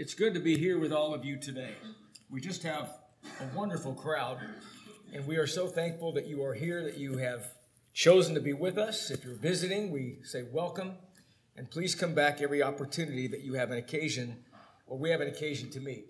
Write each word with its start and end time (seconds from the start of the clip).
It's 0.00 0.14
good 0.14 0.32
to 0.32 0.40
be 0.40 0.56
here 0.56 0.78
with 0.78 0.94
all 0.94 1.12
of 1.12 1.26
you 1.26 1.36
today. 1.36 1.74
We 2.30 2.40
just 2.40 2.62
have 2.62 2.88
a 3.38 3.54
wonderful 3.54 3.92
crowd, 3.92 4.38
and 5.12 5.26
we 5.26 5.36
are 5.36 5.46
so 5.46 5.66
thankful 5.66 6.10
that 6.12 6.26
you 6.26 6.42
are 6.42 6.54
here, 6.54 6.82
that 6.84 6.96
you 6.96 7.18
have 7.18 7.52
chosen 7.92 8.34
to 8.34 8.40
be 8.40 8.54
with 8.54 8.78
us. 8.78 9.10
If 9.10 9.24
you're 9.24 9.34
visiting, 9.34 9.90
we 9.90 10.20
say 10.22 10.44
welcome, 10.50 10.92
and 11.54 11.70
please 11.70 11.94
come 11.94 12.14
back 12.14 12.40
every 12.40 12.62
opportunity 12.62 13.28
that 13.28 13.42
you 13.42 13.52
have 13.52 13.72
an 13.72 13.76
occasion 13.76 14.38
or 14.86 14.96
we 14.96 15.10
have 15.10 15.20
an 15.20 15.28
occasion 15.28 15.68
to 15.72 15.80
meet. 15.80 16.06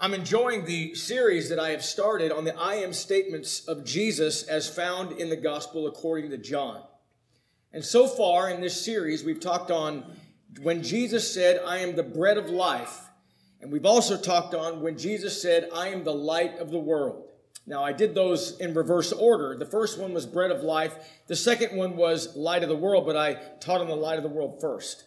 I'm 0.00 0.14
enjoying 0.14 0.64
the 0.64 0.94
series 0.94 1.50
that 1.50 1.58
I 1.58 1.68
have 1.68 1.84
started 1.84 2.32
on 2.32 2.44
the 2.44 2.58
I 2.58 2.76
am 2.76 2.94
statements 2.94 3.68
of 3.68 3.84
Jesus 3.84 4.42
as 4.44 4.70
found 4.70 5.20
in 5.20 5.28
the 5.28 5.36
gospel 5.36 5.86
according 5.86 6.30
to 6.30 6.38
John. 6.38 6.82
And 7.74 7.84
so 7.84 8.06
far 8.06 8.48
in 8.48 8.62
this 8.62 8.82
series, 8.82 9.22
we've 9.22 9.38
talked 9.38 9.70
on 9.70 10.16
when 10.62 10.82
Jesus 10.82 11.32
said, 11.32 11.60
I 11.66 11.78
am 11.78 11.96
the 11.96 12.02
bread 12.02 12.38
of 12.38 12.50
life. 12.50 13.00
And 13.60 13.72
we've 13.72 13.86
also 13.86 14.16
talked 14.16 14.54
on 14.54 14.82
when 14.82 14.98
Jesus 14.98 15.40
said, 15.40 15.68
I 15.74 15.88
am 15.88 16.04
the 16.04 16.14
light 16.14 16.58
of 16.58 16.70
the 16.70 16.78
world. 16.78 17.28
Now, 17.66 17.82
I 17.82 17.92
did 17.92 18.14
those 18.14 18.60
in 18.60 18.74
reverse 18.74 19.10
order. 19.10 19.56
The 19.56 19.64
first 19.64 19.98
one 19.98 20.12
was 20.12 20.26
bread 20.26 20.50
of 20.50 20.62
life. 20.62 20.94
The 21.28 21.36
second 21.36 21.76
one 21.76 21.96
was 21.96 22.36
light 22.36 22.62
of 22.62 22.68
the 22.68 22.76
world, 22.76 23.06
but 23.06 23.16
I 23.16 23.34
taught 23.60 23.80
on 23.80 23.88
the 23.88 23.96
light 23.96 24.18
of 24.18 24.22
the 24.22 24.28
world 24.28 24.60
first. 24.60 25.04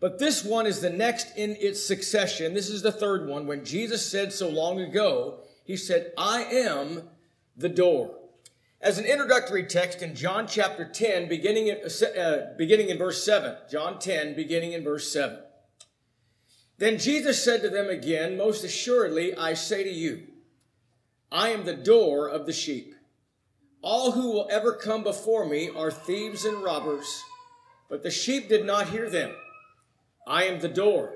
But 0.00 0.18
this 0.18 0.44
one 0.44 0.66
is 0.66 0.80
the 0.80 0.90
next 0.90 1.36
in 1.36 1.56
its 1.60 1.84
succession. 1.84 2.52
This 2.52 2.68
is 2.68 2.82
the 2.82 2.92
third 2.92 3.28
one. 3.28 3.46
When 3.46 3.64
Jesus 3.64 4.04
said 4.04 4.32
so 4.32 4.48
long 4.48 4.80
ago, 4.80 5.40
he 5.64 5.76
said, 5.76 6.12
I 6.18 6.42
am 6.42 7.04
the 7.56 7.68
door. 7.68 8.16
As 8.84 8.98
an 8.98 9.06
introductory 9.06 9.64
text 9.64 10.02
in 10.02 10.14
John 10.14 10.46
chapter 10.46 10.84
10, 10.84 11.26
beginning 11.26 11.68
in, 11.68 11.78
uh, 11.78 12.52
beginning 12.58 12.90
in 12.90 12.98
verse 12.98 13.24
7. 13.24 13.56
John 13.70 13.98
10, 13.98 14.34
beginning 14.36 14.72
in 14.72 14.84
verse 14.84 15.10
7. 15.10 15.38
Then 16.76 16.98
Jesus 16.98 17.42
said 17.42 17.62
to 17.62 17.70
them 17.70 17.88
again, 17.88 18.36
Most 18.36 18.62
assuredly, 18.62 19.34
I 19.34 19.54
say 19.54 19.84
to 19.84 19.90
you, 19.90 20.24
I 21.32 21.48
am 21.48 21.64
the 21.64 21.72
door 21.72 22.28
of 22.28 22.44
the 22.44 22.52
sheep. 22.52 22.94
All 23.80 24.12
who 24.12 24.30
will 24.30 24.48
ever 24.50 24.74
come 24.74 25.02
before 25.02 25.46
me 25.46 25.70
are 25.74 25.90
thieves 25.90 26.44
and 26.44 26.62
robbers, 26.62 27.24
but 27.88 28.02
the 28.02 28.10
sheep 28.10 28.50
did 28.50 28.66
not 28.66 28.90
hear 28.90 29.08
them. 29.08 29.34
I 30.26 30.44
am 30.44 30.60
the 30.60 30.68
door. 30.68 31.14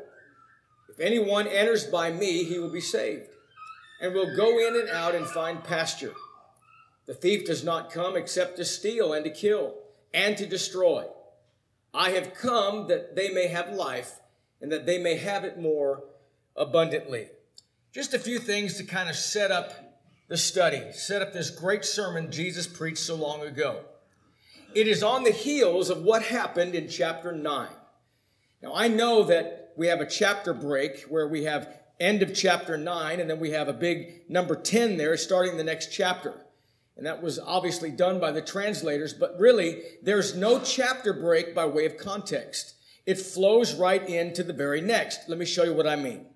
If 0.89 1.01
anyone 1.01 1.47
enters 1.47 1.85
by 1.85 2.13
me, 2.13 2.45
he 2.45 2.59
will 2.59 2.73
be 2.73 2.81
saved, 2.81 3.29
and 4.01 4.15
will 4.15 4.35
go 4.35 4.59
in 4.59 4.75
and 4.75 4.89
out 4.89 5.15
and 5.15 5.27
find 5.27 5.63
pasture. 5.63 6.15
The 7.09 7.15
thief 7.15 7.47
does 7.47 7.65
not 7.65 7.91
come 7.91 8.17
except 8.17 8.59
to 8.59 8.67
steal 8.67 9.15
and 9.15 9.25
to 9.25 9.31
kill 9.31 9.75
and 10.13 10.37
to 10.37 10.47
destroy. 10.47 11.07
I 11.95 12.11
have 12.11 12.35
come 12.35 12.89
that 12.89 13.17
they 13.17 13.31
may 13.31 13.49
have 13.49 13.73
life 13.73 14.21
and 14.61 14.71
that 14.71 14.85
they 14.85 14.99
may 14.99 15.17
have 15.17 15.43
it 15.43 15.59
more 15.59 16.05
abundantly. 16.55 17.29
Just 17.95 18.13
a 18.13 18.19
few 18.19 18.39
things 18.39 18.77
to 18.77 18.85
kind 18.85 19.09
of 19.09 19.17
set 19.17 19.51
up 19.51 19.73
the 20.29 20.37
study, 20.37 20.83
set 20.93 21.23
up 21.23 21.33
this 21.33 21.49
great 21.49 21.87
sermon 21.87 22.31
Jesus 22.31 22.67
preached 22.67 22.99
so 22.99 23.15
long 23.15 23.41
ago. 23.41 23.81
It 24.75 24.87
is 24.87 25.03
on 25.03 25.25
the 25.25 25.31
heels 25.31 25.89
of 25.89 26.03
what 26.03 26.25
happened 26.25 26.75
in 26.75 26.91
chapter 26.91 27.33
9. 27.33 27.69
Now, 28.63 28.75
I 28.75 28.89
know 28.89 29.25
that 29.25 29.73
we 29.79 29.87
have 29.87 30.03
a 30.03 30.07
chapter 30.07 30.53
break 30.53 31.05
where 31.05 31.27
we 31.27 31.45
have 31.45 31.75
end 31.99 32.23
of 32.23 32.35
chapter 32.35 32.77
9 32.77 33.19
and 33.19 33.31
then 33.31 33.41
we 33.41 33.53
have 33.53 33.69
a 33.69 33.73
big 33.73 34.29
number 34.29 34.55
10 34.55 34.99
there 34.99 35.17
starting 35.17 35.57
the 35.57 35.65
next 35.65 35.91
chapter. 35.91 36.35
And 36.99 37.07
that 37.07 37.23
was 37.23 37.39
obviously 37.39 37.93
done 37.93 38.19
by 38.19 38.33
the 38.33 38.43
translators, 38.43 39.15
but 39.15 39.39
really, 39.39 39.83
there's 40.03 40.35
no 40.35 40.59
chapter 40.59 41.13
break 41.13 41.55
by 41.55 41.65
way 41.65 41.87
of 41.87 41.97
context. 41.97 42.75
It 43.07 43.21
flows 43.21 43.77
right 43.77 44.07
into 44.07 44.43
the 44.43 44.53
very 44.53 44.81
next. 44.81 45.29
Let 45.29 45.39
me 45.39 45.47
show 45.47 45.63
you 45.63 45.75
what 45.75 45.87
I 45.87 45.95
mean. 45.95 46.27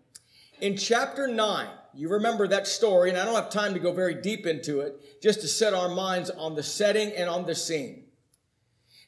In 0.60 0.76
chapter 0.76 1.26
9, 1.26 1.66
you 1.94 2.08
remember 2.08 2.46
that 2.46 2.68
story, 2.68 3.10
and 3.10 3.18
I 3.18 3.24
don't 3.24 3.34
have 3.34 3.50
time 3.50 3.74
to 3.74 3.80
go 3.80 3.92
very 3.92 4.14
deep 4.14 4.46
into 4.46 4.80
it, 4.80 5.20
just 5.20 5.40
to 5.40 5.48
set 5.48 5.74
our 5.74 5.88
minds 5.88 6.30
on 6.30 6.54
the 6.54 6.62
setting 6.62 7.10
and 7.10 7.28
on 7.28 7.44
the 7.44 7.56
scene. 7.56 8.04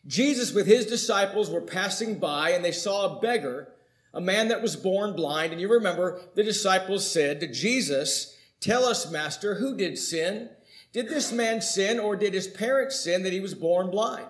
Jesus, 0.08 0.52
with 0.52 0.66
his 0.66 0.86
disciples, 0.86 1.50
were 1.50 1.60
passing 1.60 2.18
by, 2.18 2.50
and 2.50 2.64
they 2.64 2.72
saw 2.72 3.06
a 3.16 3.20
beggar, 3.20 3.72
a 4.12 4.20
man 4.20 4.48
that 4.48 4.60
was 4.60 4.74
born 4.74 5.14
blind. 5.14 5.52
And 5.52 5.60
you 5.60 5.68
remember 5.68 6.20
the 6.34 6.42
disciples 6.42 7.08
said 7.08 7.38
to 7.38 7.46
Jesus, 7.46 8.36
Tell 8.58 8.84
us, 8.84 9.08
Master, 9.08 9.54
who 9.54 9.76
did 9.76 9.98
sin? 9.98 10.50
Did 10.94 11.08
this 11.08 11.32
man 11.32 11.60
sin 11.60 11.98
or 11.98 12.14
did 12.14 12.32
his 12.32 12.46
parents 12.46 13.00
sin 13.00 13.24
that 13.24 13.32
he 13.32 13.40
was 13.40 13.52
born 13.52 13.90
blind? 13.90 14.28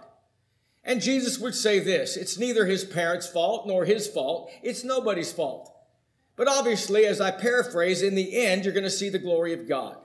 And 0.83 1.03
Jesus 1.03 1.39
would 1.39 1.55
say 1.55 1.79
this 1.79 2.17
it's 2.17 2.39
neither 2.39 2.65
his 2.65 2.85
parents' 2.85 3.29
fault 3.29 3.69
nor 3.69 3.85
his 3.85 4.09
fault, 4.09 4.51
it's 4.63 4.83
nobody's 4.83 5.33
fault. 5.33 5.71
But 6.37 6.49
obviously, 6.49 7.05
as 7.05 7.21
I 7.21 7.31
paraphrase, 7.31 8.03
in 8.03 8.17
the 8.17 8.45
end, 8.45 8.65
you're 8.65 8.75
going 8.75 8.83
to 8.83 8.91
see 8.91 9.11
the 9.11 9.19
glory 9.21 9.53
of 9.53 9.69
God. 9.69 9.97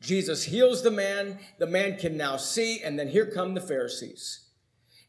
Jesus 0.00 0.44
heals 0.44 0.82
the 0.82 0.90
man, 0.90 1.40
the 1.58 1.66
man 1.66 1.98
can 1.98 2.16
now 2.16 2.36
see, 2.36 2.80
and 2.80 2.98
then 2.98 3.08
here 3.08 3.26
come 3.26 3.54
the 3.54 3.60
Pharisees. 3.60 4.47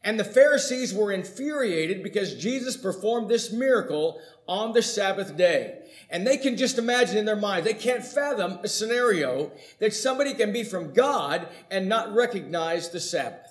And 0.02 0.18
the 0.18 0.24
Pharisees 0.24 0.94
were 0.94 1.12
infuriated 1.12 2.02
because 2.02 2.34
Jesus 2.34 2.76
performed 2.76 3.28
this 3.28 3.52
miracle 3.52 4.18
on 4.48 4.72
the 4.72 4.82
Sabbath 4.82 5.36
day. 5.36 5.78
And 6.08 6.26
they 6.26 6.38
can 6.38 6.56
just 6.56 6.78
imagine 6.78 7.18
in 7.18 7.26
their 7.26 7.36
minds, 7.36 7.66
they 7.66 7.74
can't 7.74 8.04
fathom 8.04 8.58
a 8.62 8.68
scenario 8.68 9.52
that 9.78 9.94
somebody 9.94 10.32
can 10.32 10.52
be 10.52 10.64
from 10.64 10.94
God 10.94 11.48
and 11.70 11.88
not 11.88 12.14
recognize 12.14 12.88
the 12.88 13.00
Sabbath. 13.00 13.46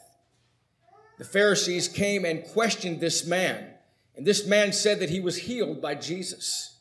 The 1.20 1.26
Pharisees 1.26 1.88
came 1.88 2.26
and 2.26 2.44
questioned 2.46 3.00
this 3.00 3.28
man, 3.28 3.74
and 4.16 4.26
this 4.26 4.48
man 4.48 4.74
said 4.74 5.00
that 5.02 5.10
he 5.10 5.20
was 5.20 5.38
healed 5.38 5.82
by 5.82 5.96
Jesus. 5.96 6.80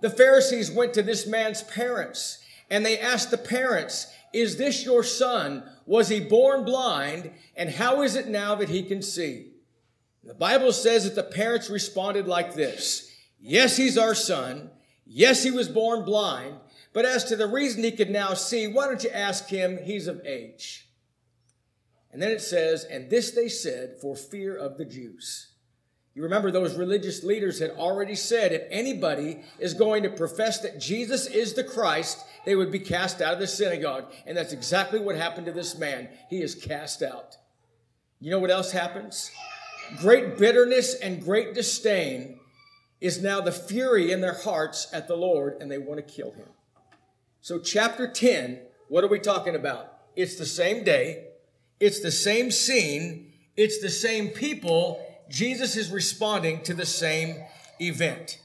The 0.00 0.10
Pharisees 0.10 0.70
went 0.70 0.94
to 0.94 1.02
this 1.02 1.26
man's 1.26 1.62
parents, 1.62 2.38
and 2.70 2.86
they 2.86 2.98
asked 2.98 3.30
the 3.30 3.38
parents, 3.38 4.06
Is 4.32 4.56
this 4.56 4.84
your 4.84 5.02
son? 5.02 5.62
Was 5.86 6.08
he 6.08 6.20
born 6.20 6.64
blind? 6.64 7.30
And 7.56 7.70
how 7.70 8.02
is 8.02 8.16
it 8.16 8.28
now 8.28 8.54
that 8.56 8.68
he 8.68 8.82
can 8.82 9.02
see? 9.02 9.52
The 10.24 10.34
Bible 10.34 10.72
says 10.72 11.04
that 11.04 11.14
the 11.14 11.22
parents 11.22 11.70
responded 11.70 12.26
like 12.26 12.54
this 12.54 13.12
Yes, 13.40 13.76
he's 13.76 13.96
our 13.96 14.14
son. 14.14 14.70
Yes, 15.06 15.44
he 15.44 15.52
was 15.52 15.68
born 15.68 16.04
blind, 16.04 16.56
but 16.92 17.04
as 17.04 17.24
to 17.24 17.36
the 17.36 17.46
reason 17.46 17.84
he 17.84 17.92
could 17.92 18.10
now 18.10 18.34
see, 18.34 18.66
why 18.66 18.86
don't 18.86 19.04
you 19.04 19.10
ask 19.10 19.48
him? 19.48 19.78
He's 19.82 20.08
of 20.08 20.20
age. 20.26 20.88
And 22.12 22.20
then 22.20 22.32
it 22.32 22.40
says, 22.40 22.84
and 22.84 23.08
this 23.08 23.30
they 23.30 23.48
said 23.48 23.98
for 24.00 24.16
fear 24.16 24.56
of 24.56 24.78
the 24.78 24.84
Jews. 24.84 25.52
You 26.16 26.22
remember 26.22 26.50
those 26.50 26.78
religious 26.78 27.22
leaders 27.22 27.58
had 27.58 27.72
already 27.72 28.14
said 28.14 28.50
if 28.50 28.62
anybody 28.70 29.42
is 29.58 29.74
going 29.74 30.02
to 30.04 30.08
profess 30.08 30.60
that 30.60 30.80
Jesus 30.80 31.26
is 31.26 31.52
the 31.52 31.62
Christ, 31.62 32.24
they 32.46 32.56
would 32.56 32.72
be 32.72 32.78
cast 32.78 33.20
out 33.20 33.34
of 33.34 33.38
the 33.38 33.46
synagogue. 33.46 34.10
And 34.24 34.34
that's 34.34 34.54
exactly 34.54 34.98
what 34.98 35.16
happened 35.16 35.44
to 35.44 35.52
this 35.52 35.76
man. 35.76 36.08
He 36.30 36.40
is 36.40 36.54
cast 36.54 37.02
out. 37.02 37.36
You 38.18 38.30
know 38.30 38.38
what 38.38 38.50
else 38.50 38.72
happens? 38.72 39.30
Great 39.98 40.38
bitterness 40.38 40.94
and 40.94 41.22
great 41.22 41.52
disdain 41.52 42.40
is 42.98 43.22
now 43.22 43.42
the 43.42 43.52
fury 43.52 44.10
in 44.10 44.22
their 44.22 44.40
hearts 44.40 44.88
at 44.94 45.08
the 45.08 45.16
Lord 45.16 45.58
and 45.60 45.70
they 45.70 45.76
want 45.76 45.98
to 45.98 46.14
kill 46.14 46.32
him. 46.32 46.48
So, 47.42 47.58
chapter 47.58 48.10
10, 48.10 48.60
what 48.88 49.04
are 49.04 49.08
we 49.08 49.18
talking 49.18 49.54
about? 49.54 49.92
It's 50.16 50.36
the 50.36 50.46
same 50.46 50.82
day, 50.82 51.26
it's 51.78 52.00
the 52.00 52.10
same 52.10 52.50
scene, 52.50 53.34
it's 53.54 53.82
the 53.82 53.90
same 53.90 54.28
people. 54.28 55.05
Jesus 55.28 55.76
is 55.76 55.90
responding 55.90 56.62
to 56.62 56.74
the 56.74 56.86
same 56.86 57.36
event. 57.80 58.40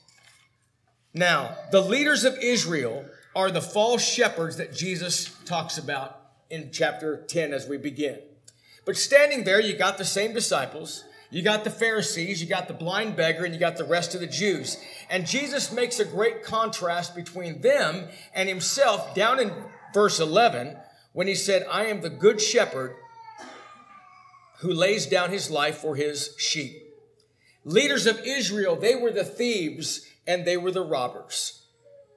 Now, 1.14 1.56
the 1.72 1.82
leaders 1.82 2.24
of 2.24 2.38
Israel 2.38 3.06
are 3.36 3.52
the 3.52 3.62
false 3.62 4.04
shepherds 4.04 4.58
that 4.58 4.74
Jesus 4.74 5.36
talks 5.46 5.78
about 5.78 6.20
in 6.50 6.70
chapter 6.72 7.24
10 7.28 7.54
as 7.54 7.68
we 7.68 7.78
begin. 7.78 8.20
But 8.86 8.98
standing 8.98 9.44
there, 9.44 9.60
you 9.60 9.76
got 9.76 9.98
the 9.98 10.06
same 10.06 10.34
disciples. 10.34 11.04
You 11.30 11.42
got 11.42 11.64
the 11.64 11.70
Pharisees, 11.70 12.42
you 12.42 12.48
got 12.50 12.68
the 12.68 12.74
blind 12.74 13.16
beggar, 13.16 13.46
and 13.46 13.54
you 13.54 13.60
got 13.60 13.78
the 13.78 13.86
rest 13.86 14.14
of 14.14 14.20
the 14.20 14.28
Jews. 14.28 14.78
And 15.10 15.26
Jesus 15.26 15.72
makes 15.72 16.00
a 16.00 16.06
great 16.06 16.44
contrast 16.44 17.16
between 17.16 17.62
them 17.62 18.10
and 18.34 18.50
himself 18.50 19.16
down 19.16 19.40
in 19.40 19.54
verse 19.94 20.20
11 20.20 20.76
when 21.14 21.28
he 21.28 21.36
said, 21.36 21.66
I 21.72 21.86
am 21.86 22.02
the 22.02 22.10
good 22.10 22.42
shepherd 22.42 22.96
who 24.62 24.72
lays 24.72 25.08
down 25.08 25.32
his 25.32 25.50
life 25.50 25.78
for 25.78 25.96
his 25.96 26.36
sheep. 26.38 26.84
Leaders 27.66 28.06
of 28.06 28.20
Israel, 28.20 28.76
they 28.76 28.96
were 28.96 29.12
the 29.12 29.24
thieves 29.24 30.08
and 30.28 30.46
they 30.46 30.58
were 30.58 30.72
the 30.72 30.84
robbers. 30.84 31.64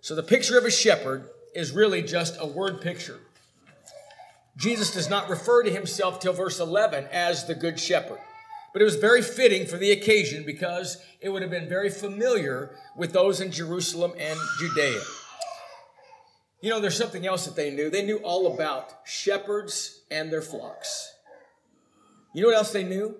So 0.00 0.14
the 0.14 0.23
picture 0.23 0.58
of 0.58 0.64
a 0.64 0.70
shepherd 0.70 1.31
is 1.55 1.73
really 1.73 2.02
just 2.02 2.37
a 2.38 2.46
word 2.46 2.82
picture. 2.82 3.19
Jesus 4.58 4.93
does 4.93 5.08
not 5.08 5.31
refer 5.31 5.62
to 5.62 5.70
himself 5.70 6.20
till 6.20 6.35
verse 6.35 6.61
11 6.61 7.08
as 7.11 7.46
the 7.46 7.55
good 7.55 7.81
shepherd. 7.81 8.20
But 8.75 8.82
it 8.82 8.87
was 8.87 8.96
very 8.96 9.23
fitting 9.23 9.67
for 9.67 9.79
the 9.79 9.93
occasion 9.93 10.44
because 10.44 11.02
it 11.20 11.31
would 11.31 11.43
have 11.43 11.50
been 11.50 11.69
very 11.69 11.88
familiar 11.88 12.76
with 12.94 13.12
those 13.12 13.41
in 13.41 13.52
Jerusalem 13.52 14.12
and 14.19 14.38
Judea. 14.58 15.00
You 16.61 16.70
know, 16.70 16.81
there's 16.81 16.96
something 16.96 17.26
else 17.26 17.46
that 17.46 17.56
they 17.56 17.70
knew. 17.70 17.88
They 17.88 18.05
knew 18.05 18.19
all 18.19 18.52
about 18.52 18.93
shepherds 19.05 20.02
and 20.11 20.31
their 20.31 20.43
flocks. 20.43 21.13
You 22.34 22.42
know 22.42 22.48
what 22.48 22.56
else 22.56 22.72
they 22.72 22.84
knew? 22.84 23.16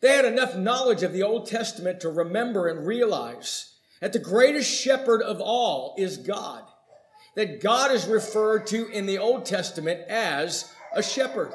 They 0.00 0.14
had 0.14 0.24
enough 0.24 0.56
knowledge 0.56 1.02
of 1.02 1.12
the 1.12 1.22
Old 1.22 1.46
Testament 1.46 2.00
to 2.00 2.10
remember 2.10 2.68
and 2.68 2.86
realize 2.86 3.74
that 4.00 4.12
the 4.12 4.18
greatest 4.18 4.70
shepherd 4.70 5.22
of 5.22 5.40
all 5.40 5.94
is 5.98 6.18
God. 6.18 6.62
That 7.34 7.62
God 7.62 7.90
is 7.90 8.06
referred 8.06 8.66
to 8.68 8.88
in 8.88 9.06
the 9.06 9.18
Old 9.18 9.46
Testament 9.46 10.02
as 10.08 10.72
a 10.94 11.02
shepherd. 11.02 11.52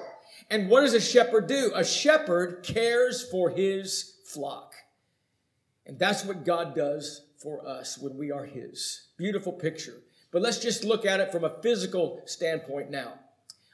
And 0.49 0.69
what 0.69 0.81
does 0.81 0.93
a 0.93 1.01
shepherd 1.01 1.47
do? 1.47 1.71
A 1.75 1.85
shepherd 1.85 2.63
cares 2.63 3.29
for 3.29 3.49
his 3.49 4.15
flock. 4.25 4.73
And 5.85 5.99
that's 5.99 6.25
what 6.25 6.45
God 6.45 6.73
does 6.75 7.21
for 7.37 7.65
us 7.67 7.97
when 7.97 8.17
we 8.17 8.31
are 8.31 8.45
his. 8.45 9.09
Beautiful 9.17 9.53
picture. 9.53 10.01
But 10.31 10.41
let's 10.41 10.59
just 10.59 10.83
look 10.83 11.05
at 11.05 11.19
it 11.19 11.31
from 11.31 11.43
a 11.43 11.61
physical 11.61 12.23
standpoint 12.25 12.89
now. 12.89 13.13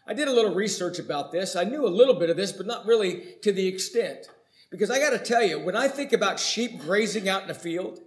I 0.06 0.14
did 0.14 0.28
a 0.28 0.34
little 0.34 0.54
research 0.54 1.00
about 1.00 1.32
this. 1.32 1.56
I 1.56 1.64
knew 1.64 1.86
a 1.86 1.88
little 1.88 2.16
bit 2.16 2.30
of 2.30 2.38
this, 2.38 2.52
but 2.52 2.66
not 2.66 2.86
really 2.86 3.36
to 3.42 3.52
the 3.52 3.68
extent. 3.68 4.28
Because 4.70 4.90
I 4.90 5.00
got 5.00 5.12
to 5.12 5.20
tell 5.20 5.44
you, 5.44 5.60
when 5.60 5.76
I 5.76 5.88
think 5.88 6.14
about 6.14 6.40
sheep 6.40 6.80
grazing 6.80 7.30
out 7.30 7.44
in 7.44 7.48
the 7.48 7.54
field, 7.54 8.00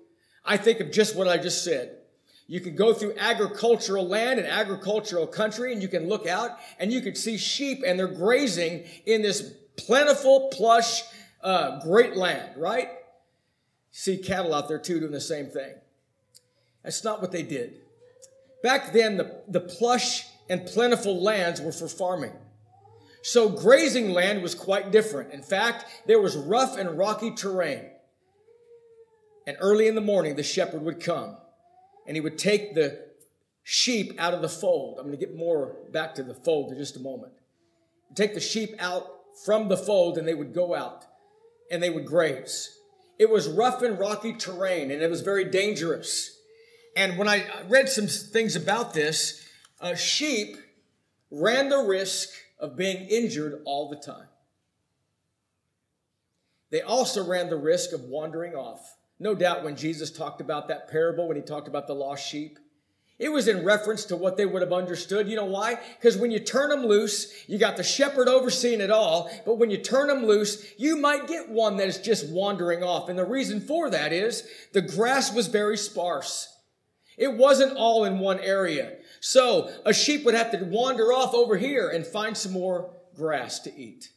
I 0.45 0.57
think 0.57 0.81
of 0.81 0.91
just 0.91 1.17
what 1.17 1.29
I 1.29 1.39
just 1.39 1.65
said. 1.65 1.97
You 2.49 2.61
can 2.61 2.77
go 2.77 2.93
through 2.93 3.15
agricultural 3.19 4.07
land 4.07 4.39
and 4.39 4.47
agricultural 4.47 5.27
country 5.27 5.73
and 5.73 5.83
you 5.83 5.89
can 5.89 6.09
look 6.09 6.27
out 6.27 6.59
and 6.79 6.93
you 6.93 7.01
can 7.01 7.15
see 7.15 7.39
sheep 7.39 7.83
and 7.85 7.99
they're 7.99 8.07
grazing 8.07 8.85
in 9.05 9.23
this 9.23 9.53
plentiful, 9.77 10.49
plush, 10.53 11.03
uh, 11.43 11.81
great 11.81 12.17
land, 12.17 12.51
right? 12.57 12.91
See 13.91 14.17
cattle 14.19 14.55
out 14.55 14.69
there 14.69 14.79
too 14.79 15.01
doing 15.01 15.13
the 15.13 15.21
same 15.21 15.47
thing. 15.47 15.75
That's 16.85 17.03
not 17.03 17.21
what 17.21 17.33
they 17.33 17.43
did. 17.43 17.75
Back 18.63 18.93
then, 18.93 19.17
the, 19.17 19.43
the 19.49 19.61
plush 19.61 20.27
and 20.49 20.67
plentiful 20.67 21.21
lands 21.23 21.61
were 21.61 21.73
for 21.73 21.89
farming. 21.89 22.33
So 23.23 23.49
grazing 23.49 24.11
land 24.11 24.43
was 24.43 24.55
quite 24.55 24.93
different. 24.93 25.33
In 25.33 25.43
fact, 25.43 25.85
there 26.07 26.21
was 26.21 26.37
rough 26.37 26.79
and 26.79 26.97
rocky 26.97 27.33
terrain. 27.33 27.87
And 29.47 29.57
early 29.61 29.89
in 29.89 29.95
the 29.95 30.01
morning, 30.01 30.37
the 30.37 30.43
shepherd 30.43 30.83
would 30.83 31.01
come 31.01 31.37
and 32.07 32.17
he 32.17 32.21
would 32.21 32.39
take 32.39 32.75
the 32.75 33.05
sheep 33.65 34.15
out 34.19 34.33
of 34.33 34.43
the 34.43 34.49
fold. 34.49 34.99
I'm 34.99 35.07
going 35.07 35.19
to 35.19 35.25
get 35.25 35.37
more 35.37 35.75
back 35.93 36.15
to 36.17 36.23
the 36.23 36.35
fold 36.35 36.71
in 36.71 36.79
just 36.79 36.97
a 36.97 37.01
moment. 37.01 37.33
Take 38.15 38.35
the 38.35 38.41
sheep 38.41 38.75
out 38.79 39.11
from 39.45 39.69
the 39.69 39.77
fold 39.77 40.19
and 40.19 40.27
they 40.27 40.35
would 40.35 40.55
go 40.55 40.75
out 40.75 41.05
and 41.71 41.83
they 41.83 41.91
would 41.91 42.07
graze. 42.07 42.79
It 43.19 43.29
was 43.29 43.49
rough 43.49 43.83
and 43.83 43.99
rocky 43.99 44.35
terrain 44.35 44.91
and 44.91 45.03
it 45.03 45.11
was 45.11 45.23
very 45.23 45.45
dangerous. 45.45 46.41
And 46.97 47.19
when 47.19 47.29
I 47.29 47.45
read 47.69 47.89
some 47.89 48.07
things 48.07 48.55
about 48.57 48.95
this, 48.95 49.46
uh, 49.81 49.95
sheep 49.95 50.57
ran 51.31 51.69
the 51.69 51.79
risk 51.79 52.31
of 52.59 52.77
being 52.77 53.09
injured 53.09 53.63
all 53.65 53.89
the 53.89 53.97
time. 53.97 54.29
They 56.71 56.83
also 56.83 57.27
ran 57.27 57.49
the 57.49 57.57
risk 57.57 57.93
of 57.93 58.03
wandering 58.03 58.55
off. 58.55 58.97
No 59.19 59.35
doubt 59.35 59.65
when 59.65 59.77
Jesus 59.77 60.11
talked 60.11 60.41
about 60.41 60.69
that 60.69 60.91
parable, 60.91 61.29
when 61.29 61.37
he 61.37 61.43
talked 61.43 61.69
about 61.69 61.87
the 61.87 61.95
lost 61.95 62.27
sheep, 62.29 62.59
it 63.19 63.31
was 63.31 63.49
in 63.49 63.65
reference 63.65 64.05
to 64.07 64.17
what 64.17 64.37
they 64.37 64.45
would 64.45 64.61
have 64.61 64.75
understood. 64.75 65.27
You 65.27 65.37
know 65.37 65.47
why? 65.47 65.79
Because 65.97 66.19
when 66.19 66.31
you 66.31 66.39
turn 66.39 66.69
them 66.69 66.85
loose, 66.85 67.33
you 67.49 67.57
got 67.57 67.79
the 67.79 67.83
shepherd 67.83 68.29
overseeing 68.29 68.83
it 68.83 68.91
all. 68.91 69.31
But 69.47 69.57
when 69.57 69.71
you 69.71 69.79
turn 69.79 70.09
them 70.09 70.27
loose, 70.27 70.75
you 70.77 70.99
might 70.99 71.27
get 71.27 71.49
one 71.49 71.79
that 71.79 71.89
is 71.89 71.99
just 71.99 72.29
wandering 72.29 72.83
off. 72.83 73.09
And 73.09 73.19
the 73.19 73.25
reason 73.25 73.61
for 73.61 73.89
that 73.89 74.13
is 74.13 74.47
the 74.75 74.83
grass 74.83 75.33
was 75.33 75.47
very 75.47 75.79
sparse. 75.79 76.55
It 77.17 77.33
wasn't 77.33 77.79
all 77.79 78.05
in 78.05 78.19
one 78.19 78.39
area. 78.41 78.99
So 79.29 79.73
a 79.85 79.93
sheep 79.93 80.25
would 80.25 80.37
have 80.37 80.53
to 80.53 80.65
wander 80.67 81.13
off 81.13 81.35
over 81.35 81.57
here 81.57 81.89
and 81.89 82.07
find 82.07 82.37
some 82.37 82.53
more 82.53 82.95
grass 83.17 83.59
to 83.59 83.77
eat. 83.77 84.13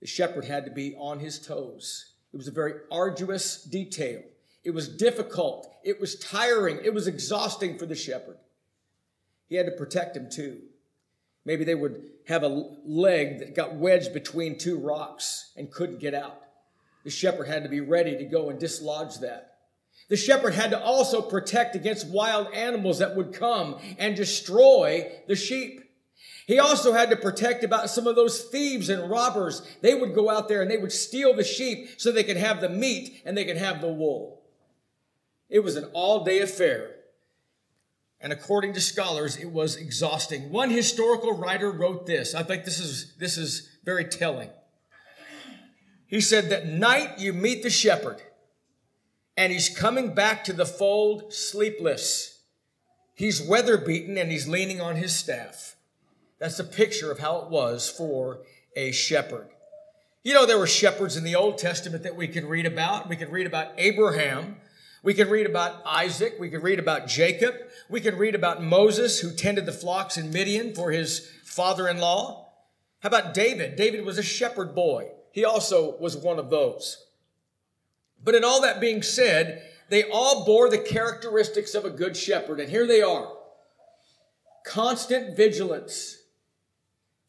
The 0.00 0.06
shepherd 0.06 0.44
had 0.44 0.66
to 0.66 0.70
be 0.70 0.94
on 0.94 1.20
his 1.20 1.38
toes. 1.38 2.12
It 2.30 2.36
was 2.36 2.46
a 2.46 2.50
very 2.50 2.74
arduous 2.92 3.64
detail. 3.64 4.22
It 4.62 4.72
was 4.72 4.90
difficult. 4.90 5.72
It 5.82 5.98
was 6.02 6.16
tiring. 6.16 6.80
It 6.84 6.92
was 6.92 7.06
exhausting 7.06 7.78
for 7.78 7.86
the 7.86 7.94
shepherd. 7.94 8.36
He 9.48 9.56
had 9.56 9.64
to 9.64 9.72
protect 9.72 10.18
him 10.18 10.28
too. 10.30 10.58
Maybe 11.46 11.64
they 11.64 11.74
would 11.74 12.02
have 12.28 12.42
a 12.42 12.66
leg 12.84 13.38
that 13.38 13.54
got 13.54 13.76
wedged 13.76 14.12
between 14.12 14.58
two 14.58 14.78
rocks 14.78 15.50
and 15.56 15.72
couldn't 15.72 15.98
get 15.98 16.12
out. 16.12 16.42
The 17.04 17.10
shepherd 17.10 17.46
had 17.48 17.62
to 17.62 17.70
be 17.70 17.80
ready 17.80 18.18
to 18.18 18.24
go 18.24 18.50
and 18.50 18.60
dislodge 18.60 19.20
that. 19.20 19.49
The 20.10 20.16
shepherd 20.16 20.54
had 20.54 20.72
to 20.72 20.82
also 20.82 21.22
protect 21.22 21.76
against 21.76 22.08
wild 22.08 22.52
animals 22.52 22.98
that 22.98 23.14
would 23.14 23.32
come 23.32 23.78
and 23.96 24.16
destroy 24.16 25.10
the 25.28 25.36
sheep. 25.36 25.84
He 26.48 26.58
also 26.58 26.92
had 26.92 27.10
to 27.10 27.16
protect 27.16 27.62
about 27.62 27.90
some 27.90 28.08
of 28.08 28.16
those 28.16 28.42
thieves 28.42 28.88
and 28.88 29.08
robbers. 29.08 29.62
They 29.82 29.94
would 29.94 30.12
go 30.12 30.28
out 30.28 30.48
there 30.48 30.62
and 30.62 30.70
they 30.70 30.78
would 30.78 30.90
steal 30.90 31.32
the 31.32 31.44
sheep 31.44 31.90
so 31.96 32.10
they 32.10 32.24
could 32.24 32.36
have 32.36 32.60
the 32.60 32.68
meat 32.68 33.22
and 33.24 33.38
they 33.38 33.44
could 33.44 33.56
have 33.56 33.80
the 33.80 33.88
wool. 33.88 34.42
It 35.48 35.60
was 35.60 35.76
an 35.76 35.84
all 35.92 36.24
day 36.24 36.40
affair. 36.40 36.90
And 38.20 38.32
according 38.32 38.72
to 38.74 38.80
scholars, 38.80 39.36
it 39.36 39.52
was 39.52 39.76
exhausting. 39.76 40.50
One 40.50 40.70
historical 40.70 41.36
writer 41.36 41.70
wrote 41.70 42.06
this. 42.06 42.34
I 42.34 42.42
think 42.42 42.64
this 42.64 42.80
is, 42.80 43.14
this 43.18 43.38
is 43.38 43.70
very 43.84 44.06
telling. 44.06 44.50
He 46.08 46.20
said 46.20 46.50
that 46.50 46.66
night 46.66 47.20
you 47.20 47.32
meet 47.32 47.62
the 47.62 47.70
shepherd 47.70 48.20
and 49.40 49.50
he's 49.50 49.70
coming 49.70 50.12
back 50.12 50.44
to 50.44 50.52
the 50.52 50.66
fold 50.66 51.32
sleepless. 51.32 52.42
He's 53.14 53.40
weather 53.40 53.78
beaten 53.78 54.18
and 54.18 54.30
he's 54.30 54.46
leaning 54.46 54.82
on 54.82 54.96
his 54.96 55.16
staff. 55.16 55.76
That's 56.38 56.58
a 56.58 56.64
picture 56.64 57.10
of 57.10 57.20
how 57.20 57.38
it 57.38 57.48
was 57.48 57.88
for 57.88 58.42
a 58.76 58.92
shepherd. 58.92 59.48
You 60.22 60.34
know, 60.34 60.44
there 60.44 60.58
were 60.58 60.66
shepherds 60.66 61.16
in 61.16 61.24
the 61.24 61.36
Old 61.36 61.56
Testament 61.56 62.02
that 62.02 62.16
we 62.16 62.28
could 62.28 62.44
read 62.44 62.66
about. 62.66 63.08
We 63.08 63.16
could 63.16 63.32
read 63.32 63.46
about 63.46 63.72
Abraham. 63.78 64.56
We 65.02 65.14
could 65.14 65.28
read 65.28 65.46
about 65.46 65.80
Isaac. 65.86 66.34
We 66.38 66.50
could 66.50 66.62
read 66.62 66.78
about 66.78 67.06
Jacob. 67.06 67.54
We 67.88 68.02
could 68.02 68.18
read 68.18 68.34
about 68.34 68.62
Moses, 68.62 69.20
who 69.20 69.32
tended 69.32 69.64
the 69.64 69.72
flocks 69.72 70.18
in 70.18 70.34
Midian 70.34 70.74
for 70.74 70.90
his 70.90 71.30
father 71.46 71.88
in 71.88 71.96
law. 71.96 72.52
How 72.98 73.06
about 73.06 73.32
David? 73.32 73.76
David 73.76 74.04
was 74.04 74.18
a 74.18 74.22
shepherd 74.22 74.74
boy. 74.74 75.12
He 75.32 75.46
also 75.46 75.96
was 75.98 76.14
one 76.14 76.38
of 76.38 76.50
those. 76.50 77.06
But 78.22 78.34
in 78.34 78.44
all 78.44 78.60
that 78.62 78.80
being 78.80 79.02
said, 79.02 79.62
they 79.88 80.04
all 80.10 80.44
bore 80.44 80.70
the 80.70 80.78
characteristics 80.78 81.74
of 81.74 81.84
a 81.84 81.90
good 81.90 82.16
shepherd. 82.16 82.60
And 82.60 82.70
here 82.70 82.86
they 82.86 83.02
are 83.02 83.32
constant 84.64 85.36
vigilance 85.36 86.20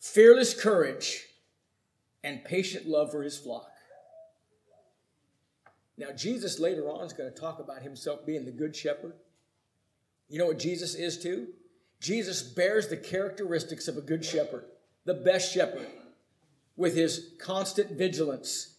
fearless 0.02 0.60
courage, 0.60 1.28
and 2.24 2.44
patient 2.44 2.88
love 2.88 3.12
for 3.12 3.24
his 3.24 3.38
flock. 3.38 3.70
Now, 5.98 6.12
Jesus 6.12 6.60
later 6.60 6.90
on 6.90 7.06
is 7.06 7.14
going 7.14 7.32
to 7.32 7.40
talk 7.40 7.60
about 7.60 7.84
himself 7.84 8.26
being 8.26 8.44
the 8.44 8.52
good 8.52 8.76
shepherd. 8.76 9.14
You 10.28 10.40
know 10.40 10.48
what 10.48 10.60
Jesus 10.60 10.96
is 10.96 11.22
too? 11.22 11.50
Jesus 12.00 12.42
bears 12.42 12.88
the 12.88 12.98
characteristics 12.98 13.88
of 13.88 13.98
a 13.98 14.02
good 14.02 14.26
shepherd, 14.26 14.66
the 15.06 15.14
best 15.14 15.54
shepherd, 15.54 15.88
with 16.76 16.96
his 16.96 17.34
constant 17.40 17.92
vigilance, 17.92 18.78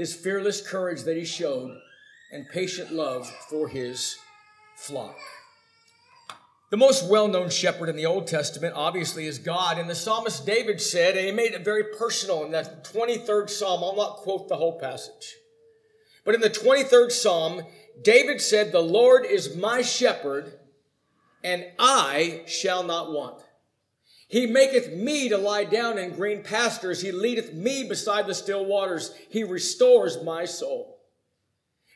his 0.00 0.14
fearless 0.14 0.66
courage 0.66 1.02
that 1.02 1.18
he 1.18 1.26
showed, 1.26 1.76
and 2.32 2.48
patient 2.48 2.90
love 2.90 3.30
for 3.50 3.68
his 3.68 4.16
flock. 4.74 5.14
The 6.70 6.78
most 6.78 7.10
well 7.10 7.28
known 7.28 7.50
shepherd 7.50 7.90
in 7.90 7.96
the 7.96 8.06
Old 8.06 8.26
Testament, 8.26 8.72
obviously, 8.74 9.26
is 9.26 9.38
God. 9.38 9.76
And 9.76 9.90
the 9.90 9.94
psalmist 9.94 10.46
David 10.46 10.80
said, 10.80 11.18
and 11.18 11.26
he 11.26 11.32
made 11.32 11.52
it 11.52 11.66
very 11.66 11.84
personal 11.98 12.44
in 12.46 12.52
that 12.52 12.82
23rd 12.84 13.50
psalm. 13.50 13.84
I'll 13.84 13.94
not 13.94 14.16
quote 14.16 14.48
the 14.48 14.56
whole 14.56 14.80
passage. 14.80 15.36
But 16.24 16.34
in 16.34 16.40
the 16.40 16.48
23rd 16.48 17.12
psalm, 17.12 17.60
David 18.02 18.40
said, 18.40 18.72
The 18.72 18.80
Lord 18.80 19.26
is 19.26 19.54
my 19.54 19.82
shepherd, 19.82 20.58
and 21.44 21.66
I 21.78 22.44
shall 22.46 22.84
not 22.84 23.12
want. 23.12 23.42
He 24.30 24.46
maketh 24.46 24.92
me 24.92 25.28
to 25.28 25.36
lie 25.36 25.64
down 25.64 25.98
in 25.98 26.14
green 26.14 26.44
pastures. 26.44 27.00
He 27.00 27.10
leadeth 27.10 27.52
me 27.52 27.82
beside 27.82 28.28
the 28.28 28.34
still 28.34 28.64
waters. 28.64 29.12
He 29.28 29.42
restores 29.42 30.22
my 30.22 30.44
soul. 30.44 31.00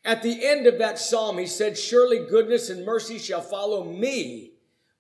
At 0.05 0.25
the 0.25 0.45
end 0.45 0.67
of 0.67 0.79
that 0.79 0.99
psalm, 0.99 1.39
he 1.39 1.47
said, 1.47 1.79
Surely 1.79 2.27
goodness 2.27 2.71
and 2.71 2.85
mercy 2.85 3.21
shall 3.21 3.41
follow 3.41 3.85
me 3.85 4.55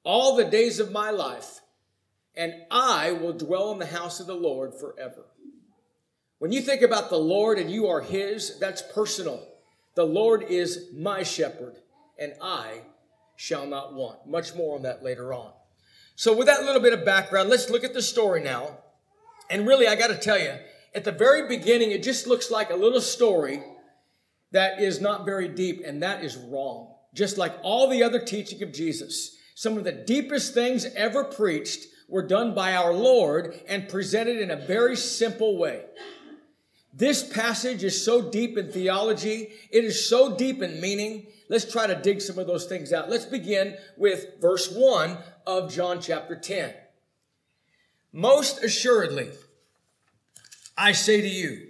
all 0.04 0.36
the 0.36 0.44
days 0.44 0.78
of 0.78 0.92
my 0.92 1.10
life, 1.10 1.60
and 2.36 2.54
I 2.70 3.10
will 3.10 3.32
dwell 3.32 3.72
in 3.72 3.80
the 3.80 3.86
house 3.86 4.20
of 4.20 4.28
the 4.28 4.34
Lord 4.34 4.72
forever. 4.72 5.26
When 6.38 6.52
you 6.52 6.60
think 6.60 6.82
about 6.82 7.10
the 7.10 7.18
Lord 7.18 7.58
and 7.58 7.68
you 7.68 7.88
are 7.88 8.00
His, 8.00 8.60
that's 8.60 8.82
personal. 8.94 9.44
The 9.96 10.06
Lord 10.06 10.44
is 10.44 10.86
my 10.94 11.24
shepherd, 11.24 11.78
and 12.16 12.34
I 12.40 12.82
shall 13.34 13.66
not 13.66 13.92
want. 13.92 14.24
Much 14.24 14.54
more 14.54 14.76
on 14.76 14.82
that 14.82 15.02
later 15.02 15.34
on. 15.34 15.50
So, 16.16 16.36
with 16.36 16.46
that 16.46 16.64
little 16.64 16.80
bit 16.80 16.92
of 16.92 17.04
background, 17.04 17.48
let's 17.48 17.70
look 17.70 17.84
at 17.84 17.94
the 17.94 18.02
story 18.02 18.42
now. 18.42 18.78
And 19.50 19.66
really, 19.66 19.88
I 19.88 19.96
got 19.96 20.08
to 20.08 20.16
tell 20.16 20.38
you, 20.38 20.54
at 20.94 21.04
the 21.04 21.12
very 21.12 21.48
beginning, 21.48 21.90
it 21.90 22.02
just 22.02 22.26
looks 22.26 22.50
like 22.50 22.70
a 22.70 22.76
little 22.76 23.00
story 23.00 23.62
that 24.52 24.80
is 24.80 25.00
not 25.00 25.24
very 25.24 25.48
deep, 25.48 25.82
and 25.84 26.02
that 26.02 26.24
is 26.24 26.36
wrong. 26.36 26.94
Just 27.14 27.36
like 27.36 27.58
all 27.62 27.88
the 27.88 28.02
other 28.02 28.20
teaching 28.20 28.62
of 28.62 28.72
Jesus. 28.72 29.36
Some 29.56 29.76
of 29.76 29.84
the 29.84 29.92
deepest 29.92 30.54
things 30.54 30.86
ever 30.96 31.24
preached 31.24 31.86
were 32.08 32.26
done 32.26 32.54
by 32.54 32.74
our 32.74 32.92
Lord 32.92 33.60
and 33.68 33.88
presented 33.88 34.38
in 34.38 34.50
a 34.50 34.56
very 34.56 34.96
simple 34.96 35.58
way. 35.58 35.82
This 36.92 37.24
passage 37.24 37.82
is 37.82 38.04
so 38.04 38.30
deep 38.30 38.56
in 38.56 38.70
theology, 38.70 39.52
it 39.70 39.84
is 39.84 40.08
so 40.08 40.36
deep 40.36 40.62
in 40.62 40.80
meaning 40.80 41.26
Let's 41.48 41.70
try 41.70 41.86
to 41.86 41.94
dig 41.94 42.20
some 42.20 42.38
of 42.38 42.46
those 42.46 42.66
things 42.66 42.92
out. 42.92 43.10
Let's 43.10 43.26
begin 43.26 43.76
with 43.96 44.40
verse 44.40 44.70
1 44.70 45.18
of 45.46 45.72
John 45.72 46.00
chapter 46.00 46.36
10. 46.36 46.72
Most 48.12 48.62
assuredly, 48.62 49.30
I 50.76 50.92
say 50.92 51.20
to 51.20 51.28
you, 51.28 51.68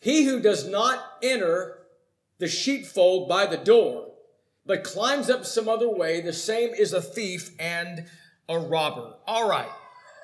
he 0.00 0.24
who 0.24 0.40
does 0.40 0.68
not 0.68 1.04
enter 1.22 1.78
the 2.38 2.48
sheepfold 2.48 3.28
by 3.28 3.46
the 3.46 3.56
door, 3.56 4.12
but 4.66 4.84
climbs 4.84 5.30
up 5.30 5.44
some 5.44 5.68
other 5.68 5.88
way, 5.88 6.20
the 6.20 6.32
same 6.32 6.70
is 6.74 6.92
a 6.92 7.00
thief 7.00 7.50
and 7.58 8.04
a 8.48 8.58
robber. 8.58 9.14
All 9.26 9.48
right. 9.48 9.70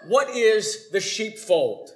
What 0.06 0.30
is 0.30 0.90
the 0.90 1.00
sheepfold? 1.00 1.90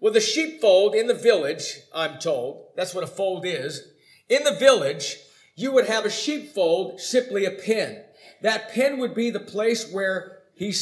Well, 0.00 0.12
the 0.12 0.20
sheepfold 0.20 0.94
in 0.94 1.06
the 1.06 1.14
village, 1.14 1.78
I'm 1.94 2.18
told, 2.18 2.66
that's 2.76 2.94
what 2.94 3.04
a 3.04 3.08
fold 3.08 3.46
is. 3.46 3.88
In 4.28 4.44
the 4.44 4.54
village, 4.54 5.16
you 5.62 5.72
would 5.72 5.86
have 5.86 6.04
a 6.04 6.10
sheepfold, 6.10 7.00
simply 7.00 7.44
a 7.44 7.50
pen. 7.50 8.02
That 8.42 8.70
pen 8.72 8.98
would 8.98 9.14
be 9.14 9.30
the 9.30 9.40
place 9.40 9.90
where 9.90 10.40
he, 10.54 10.74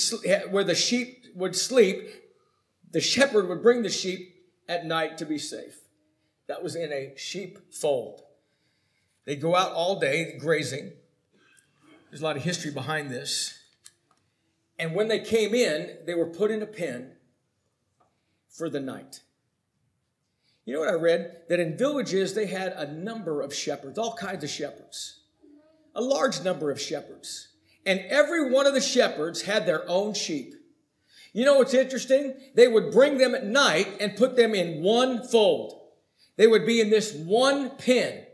where 0.50 0.64
the 0.64 0.74
sheep 0.74 1.26
would 1.34 1.54
sleep. 1.54 2.08
The 2.90 3.00
shepherd 3.00 3.48
would 3.48 3.62
bring 3.62 3.82
the 3.82 3.90
sheep 3.90 4.34
at 4.68 4.86
night 4.86 5.18
to 5.18 5.26
be 5.26 5.38
safe. 5.38 5.78
That 6.48 6.62
was 6.62 6.74
in 6.74 6.92
a 6.92 7.12
sheepfold. 7.16 8.22
They'd 9.24 9.40
go 9.40 9.54
out 9.54 9.72
all 9.72 10.00
day 10.00 10.36
grazing. 10.38 10.92
There's 12.10 12.22
a 12.22 12.24
lot 12.24 12.36
of 12.36 12.42
history 12.42 12.72
behind 12.72 13.10
this. 13.10 13.56
And 14.78 14.94
when 14.94 15.08
they 15.08 15.20
came 15.20 15.54
in, 15.54 15.98
they 16.06 16.14
were 16.14 16.26
put 16.26 16.50
in 16.50 16.62
a 16.62 16.66
pen 16.66 17.12
for 18.48 18.68
the 18.68 18.80
night. 18.80 19.20
You 20.64 20.74
know 20.74 20.80
what 20.80 20.90
I 20.90 20.94
read? 20.94 21.42
That 21.48 21.60
in 21.60 21.76
villages 21.76 22.34
they 22.34 22.46
had 22.46 22.72
a 22.72 22.92
number 22.92 23.40
of 23.40 23.54
shepherds, 23.54 23.98
all 23.98 24.14
kinds 24.14 24.44
of 24.44 24.50
shepherds, 24.50 25.20
a 25.94 26.02
large 26.02 26.42
number 26.42 26.70
of 26.70 26.80
shepherds. 26.80 27.48
And 27.86 28.00
every 28.08 28.50
one 28.50 28.66
of 28.66 28.74
the 28.74 28.80
shepherds 28.80 29.42
had 29.42 29.66
their 29.66 29.88
own 29.88 30.14
sheep. 30.14 30.54
You 31.32 31.44
know 31.44 31.58
what's 31.58 31.74
interesting? 31.74 32.34
They 32.54 32.68
would 32.68 32.92
bring 32.92 33.18
them 33.18 33.34
at 33.34 33.46
night 33.46 33.88
and 34.00 34.16
put 34.16 34.36
them 34.36 34.54
in 34.54 34.82
one 34.82 35.26
fold. 35.26 35.80
They 36.36 36.46
would 36.46 36.66
be 36.66 36.80
in 36.80 36.90
this 36.90 37.14
one 37.14 37.76
pen. 37.76 38.26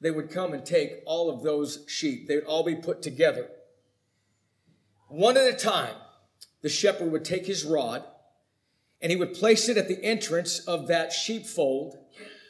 They 0.00 0.10
would 0.10 0.30
come 0.30 0.52
and 0.52 0.64
take 0.64 1.02
all 1.06 1.30
of 1.30 1.42
those 1.42 1.84
sheep. 1.88 2.28
They 2.28 2.36
would 2.36 2.44
all 2.44 2.64
be 2.64 2.76
put 2.76 3.02
together. 3.02 3.48
One 5.08 5.36
at 5.36 5.46
a 5.46 5.56
time, 5.56 5.94
the 6.62 6.68
shepherd 6.68 7.12
would 7.12 7.24
take 7.24 7.46
his 7.46 7.64
rod 7.64 8.04
and 9.06 9.12
he 9.12 9.16
would 9.16 9.34
place 9.34 9.68
it 9.68 9.76
at 9.76 9.86
the 9.86 10.02
entrance 10.02 10.58
of 10.66 10.88
that 10.88 11.12
sheepfold 11.12 11.96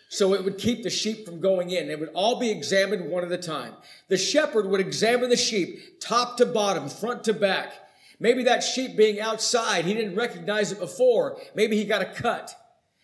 so 0.09 0.33
it 0.33 0.43
would 0.43 0.57
keep 0.57 0.83
the 0.83 0.89
sheep 0.89 1.27
from 1.27 1.39
going 1.39 1.69
in. 1.69 1.91
It 1.91 2.01
would 2.01 2.13
all 2.15 2.41
be 2.41 2.51
examined 2.51 3.11
one 3.11 3.27
at 3.27 3.31
a 3.31 3.37
time. 3.37 3.75
The 4.09 4.17
shepherd 4.17 4.65
would 4.65 4.81
examine 4.81 5.29
the 5.29 5.37
sheep 5.37 6.01
top 6.01 6.39
to 6.39 6.47
bottom, 6.47 6.89
front 6.89 7.25
to 7.25 7.35
back. 7.35 7.75
Maybe 8.19 8.43
that 8.45 8.63
sheep 8.63 8.97
being 8.97 9.21
outside, 9.21 9.85
he 9.85 9.93
didn't 9.93 10.17
recognize 10.17 10.73
it 10.73 10.79
before. 10.79 11.39
Maybe 11.55 11.77
he 11.77 11.85
got 11.85 12.01
a 12.01 12.07
cut. 12.07 12.59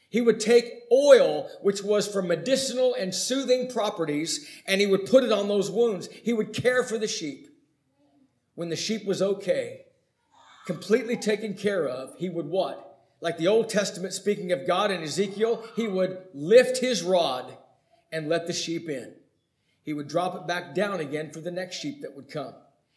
He 0.09 0.23
would 0.23 0.40
take 0.40 0.85
oil, 0.90 1.50
which 1.61 1.82
was 1.82 2.09
for 2.09 2.23
medicinal 2.23 2.94
and 2.94 3.14
soothing 3.14 3.71
properties, 3.71 4.49
and 4.66 4.80
he 4.80 4.87
would 4.87 5.04
put 5.04 5.25
it 5.25 5.32
on 5.32 5.47
those 5.47 5.71
wounds. 5.71 6.09
He 6.23 6.32
would 6.32 6.54
care 6.54 6.85
for 6.85 6.97
the 6.97 7.06
sheep 7.06 7.49
when 8.54 8.71
the 8.71 8.76
sheep 8.76 9.04
was 9.04 9.21
okay, 9.21 9.82
completely 10.64 11.18
taken 11.18 11.52
care 11.52 11.87
of, 11.87 12.14
he 12.16 12.30
would 12.30 12.47
what? 12.47 12.88
Like 13.23 13.38
the 13.38 13.47
Old 13.47 13.69
Testament 13.69 14.12
speaking 14.12 14.50
of 14.50 14.67
God 14.67 14.91
in 14.91 15.00
Ezekiel, 15.00 15.64
he 15.76 15.87
would 15.87 16.19
lift 16.35 16.79
his 16.79 17.05
rod 17.05 17.57
and 18.11 18.29
let 18.29 18.49
the 18.49 18.52
sheep 18.52 18.88
in. 18.88 19.14
He 19.85 19.93
would 19.93 20.09
drop 20.09 20.35
it 20.35 20.49
back 20.49 20.75
down 20.75 20.99
again 20.99 21.31
for 21.31 21.41
the 21.41 21.52
next 21.52 21.76
sheep 21.76 22.02
that 22.02 22.17
would 22.17 22.29
come. 22.29 22.52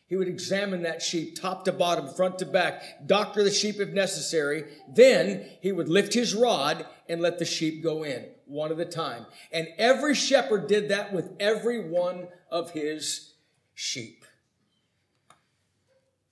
He 0.07 0.15
would 0.15 0.27
examine 0.27 0.81
that 0.81 1.03
sheep 1.03 1.39
top 1.39 1.65
to 1.65 1.71
bottom, 1.71 2.07
front 2.07 2.39
to 2.39 2.45
back, 2.45 3.07
doctor 3.07 3.43
the 3.43 3.51
sheep 3.51 3.79
if 3.79 3.89
necessary. 3.89 4.65
Then 4.89 5.45
he 5.61 5.71
would 5.71 5.89
lift 5.89 6.15
his 6.15 6.33
rod 6.33 6.87
and 7.07 7.21
let 7.21 7.37
the 7.37 7.45
sheep 7.45 7.83
go 7.83 8.03
in 8.03 8.25
one 8.47 8.71
at 8.71 8.79
a 8.79 8.85
time. 8.85 9.27
And 9.51 9.67
every 9.77 10.15
shepherd 10.15 10.67
did 10.67 10.89
that 10.89 11.13
with 11.13 11.33
every 11.39 11.87
one 11.87 12.29
of 12.49 12.71
his 12.71 13.33
sheep. 13.75 14.25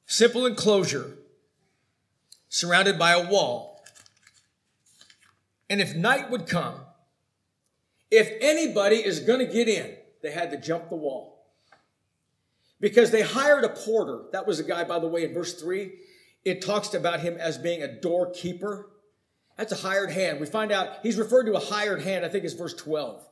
Simple 0.08 0.48
enclosure 0.48 1.18
surrounded 2.50 2.98
by 2.98 3.12
a 3.12 3.28
wall. 3.28 3.73
And 5.74 5.82
if 5.82 5.96
night 5.96 6.30
would 6.30 6.46
come, 6.46 6.76
if 8.12 8.32
anybody 8.42 8.98
is 8.98 9.22
going 9.22 9.40
to 9.40 9.52
get 9.52 9.68
in, 9.68 9.96
they 10.22 10.30
had 10.30 10.52
to 10.52 10.58
jump 10.58 10.90
the 10.90 10.96
wall. 10.96 11.48
Because 12.80 13.10
they 13.10 13.24
hired 13.24 13.64
a 13.64 13.70
porter. 13.70 14.26
That 14.34 14.46
was 14.46 14.60
a 14.60 14.64
guy, 14.64 14.84
by 14.84 15.00
the 15.00 15.08
way, 15.08 15.24
in 15.24 15.34
verse 15.34 15.60
3. 15.60 15.92
It 16.46 16.62
talks 16.62 16.94
about 16.94 17.22
him 17.22 17.38
as 17.40 17.58
being 17.58 17.82
a 17.82 17.88
doorkeeper. 17.88 18.88
That's 19.58 19.72
a 19.72 19.78
hired 19.78 20.12
hand. 20.12 20.40
We 20.40 20.46
find 20.46 20.72
out 20.72 20.98
he's 21.02 21.18
referred 21.18 21.46
to 21.46 21.54
a 21.54 21.60
hired 21.60 22.04
hand, 22.04 22.24
I 22.24 22.30
think 22.30 22.44
it's 22.46 22.54
verse 22.54 22.76
12. 22.76 23.28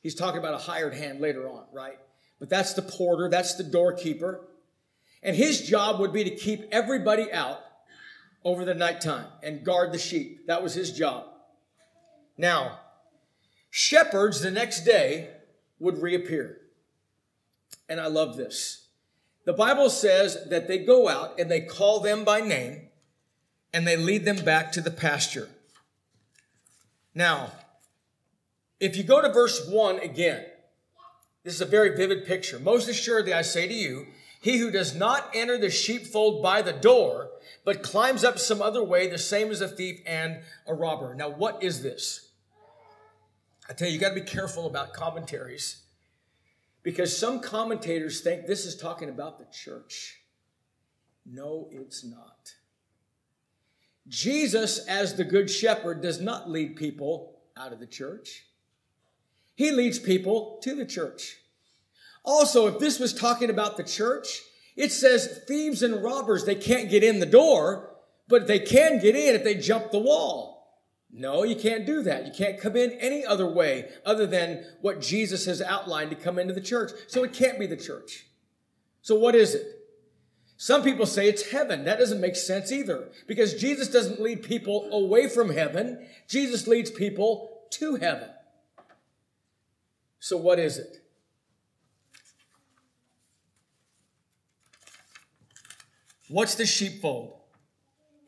He's 0.00 0.14
talking 0.14 0.38
about 0.38 0.54
a 0.54 0.58
hired 0.58 0.94
hand 0.94 1.20
later 1.20 1.48
on, 1.48 1.64
right? 1.72 1.98
But 2.38 2.48
that's 2.48 2.74
the 2.74 2.82
porter, 2.82 3.28
that's 3.28 3.56
the 3.56 3.64
doorkeeper. 3.64 4.42
And 5.24 5.34
his 5.34 5.66
job 5.66 5.98
would 5.98 6.12
be 6.12 6.22
to 6.22 6.30
keep 6.30 6.68
everybody 6.70 7.32
out 7.32 7.58
over 8.44 8.64
the 8.64 8.74
nighttime 8.74 9.26
and 9.42 9.64
guard 9.64 9.90
the 9.90 9.98
sheep. 9.98 10.46
That 10.46 10.62
was 10.62 10.72
his 10.72 10.92
job. 10.92 11.26
Now, 12.40 12.80
shepherds 13.68 14.40
the 14.40 14.50
next 14.50 14.86
day 14.86 15.28
would 15.78 16.00
reappear. 16.00 16.56
And 17.86 18.00
I 18.00 18.06
love 18.06 18.38
this. 18.38 18.88
The 19.44 19.52
Bible 19.52 19.90
says 19.90 20.48
that 20.48 20.66
they 20.66 20.78
go 20.78 21.06
out 21.06 21.38
and 21.38 21.50
they 21.50 21.60
call 21.60 22.00
them 22.00 22.24
by 22.24 22.40
name 22.40 22.88
and 23.74 23.86
they 23.86 23.96
lead 23.96 24.24
them 24.24 24.42
back 24.42 24.72
to 24.72 24.80
the 24.80 24.90
pasture. 24.90 25.50
Now, 27.14 27.52
if 28.80 28.96
you 28.96 29.02
go 29.02 29.20
to 29.20 29.30
verse 29.30 29.68
1 29.68 29.98
again, 29.98 30.46
this 31.44 31.52
is 31.52 31.60
a 31.60 31.66
very 31.66 31.94
vivid 31.94 32.24
picture. 32.24 32.58
Most 32.58 32.88
assuredly, 32.88 33.34
I 33.34 33.42
say 33.42 33.68
to 33.68 33.74
you, 33.74 34.06
he 34.40 34.56
who 34.56 34.70
does 34.70 34.94
not 34.94 35.30
enter 35.34 35.58
the 35.58 35.68
sheepfold 35.68 36.42
by 36.42 36.62
the 36.62 36.72
door, 36.72 37.28
but 37.66 37.82
climbs 37.82 38.24
up 38.24 38.38
some 38.38 38.62
other 38.62 38.82
way, 38.82 39.08
the 39.08 39.18
same 39.18 39.50
as 39.50 39.60
a 39.60 39.68
thief 39.68 40.00
and 40.06 40.40
a 40.66 40.72
robber. 40.72 41.14
Now, 41.14 41.28
what 41.28 41.62
is 41.62 41.82
this? 41.82 42.28
I 43.70 43.72
tell 43.72 43.86
you, 43.86 43.94
you 43.94 44.00
got 44.00 44.08
to 44.08 44.16
be 44.16 44.20
careful 44.22 44.66
about 44.66 44.92
commentaries 44.92 45.84
because 46.82 47.16
some 47.16 47.38
commentators 47.38 48.20
think 48.20 48.46
this 48.46 48.66
is 48.66 48.76
talking 48.76 49.08
about 49.08 49.38
the 49.38 49.46
church. 49.52 50.22
No, 51.24 51.68
it's 51.70 52.04
not. 52.04 52.52
Jesus, 54.08 54.84
as 54.88 55.14
the 55.14 55.22
good 55.22 55.48
shepherd, 55.48 56.00
does 56.00 56.20
not 56.20 56.50
lead 56.50 56.74
people 56.74 57.38
out 57.56 57.72
of 57.72 57.78
the 57.78 57.86
church. 57.86 58.46
He 59.54 59.70
leads 59.70 60.00
people 60.00 60.58
to 60.64 60.74
the 60.74 60.86
church. 60.86 61.36
Also, 62.24 62.66
if 62.66 62.80
this 62.80 62.98
was 62.98 63.14
talking 63.14 63.50
about 63.50 63.76
the 63.76 63.84
church, 63.84 64.40
it 64.74 64.90
says 64.90 65.44
thieves 65.46 65.84
and 65.84 66.02
robbers, 66.02 66.44
they 66.44 66.56
can't 66.56 66.90
get 66.90 67.04
in 67.04 67.20
the 67.20 67.26
door, 67.26 67.94
but 68.26 68.48
they 68.48 68.58
can 68.58 68.98
get 68.98 69.14
in 69.14 69.36
if 69.36 69.44
they 69.44 69.54
jump 69.54 69.92
the 69.92 70.00
wall. 70.00 70.59
No, 71.12 71.42
you 71.42 71.56
can't 71.56 71.84
do 71.84 72.02
that. 72.02 72.26
You 72.26 72.32
can't 72.32 72.60
come 72.60 72.76
in 72.76 72.92
any 72.92 73.24
other 73.24 73.46
way 73.46 73.90
other 74.06 74.26
than 74.26 74.64
what 74.80 75.00
Jesus 75.00 75.46
has 75.46 75.60
outlined 75.60 76.10
to 76.10 76.16
come 76.16 76.38
into 76.38 76.54
the 76.54 76.60
church. 76.60 76.92
So 77.08 77.24
it 77.24 77.32
can't 77.32 77.58
be 77.58 77.66
the 77.66 77.76
church. 77.76 78.26
So 79.02 79.16
what 79.18 79.34
is 79.34 79.54
it? 79.54 79.66
Some 80.56 80.82
people 80.82 81.06
say 81.06 81.26
it's 81.26 81.50
heaven. 81.50 81.84
That 81.84 81.98
doesn't 81.98 82.20
make 82.20 82.36
sense 82.36 82.70
either 82.70 83.08
because 83.26 83.54
Jesus 83.54 83.88
doesn't 83.88 84.20
lead 84.20 84.42
people 84.42 84.88
away 84.92 85.26
from 85.26 85.50
heaven. 85.50 86.06
Jesus 86.28 86.66
leads 86.66 86.90
people 86.90 87.62
to 87.70 87.96
heaven. 87.96 88.28
So 90.20 90.36
what 90.36 90.58
is 90.58 90.78
it? 90.78 90.98
What's 96.28 96.54
the 96.54 96.66
sheepfold? 96.66 97.32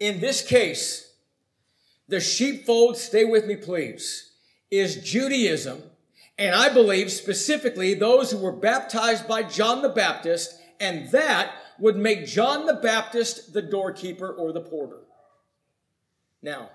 In 0.00 0.20
this 0.20 0.44
case, 0.44 1.11
the 2.12 2.20
sheepfold, 2.20 2.98
stay 2.98 3.24
with 3.24 3.46
me 3.46 3.56
please, 3.56 4.32
is 4.70 4.96
Judaism. 4.96 5.82
And 6.38 6.54
I 6.54 6.68
believe 6.68 7.10
specifically 7.10 7.94
those 7.94 8.30
who 8.30 8.36
were 8.36 8.52
baptized 8.52 9.26
by 9.26 9.44
John 9.44 9.80
the 9.80 9.88
Baptist, 9.88 10.60
and 10.78 11.10
that 11.12 11.52
would 11.78 11.96
make 11.96 12.26
John 12.26 12.66
the 12.66 12.74
Baptist 12.74 13.54
the 13.54 13.62
doorkeeper 13.62 14.30
or 14.30 14.52
the 14.52 14.60
porter. 14.60 15.00
Now, 16.42 16.68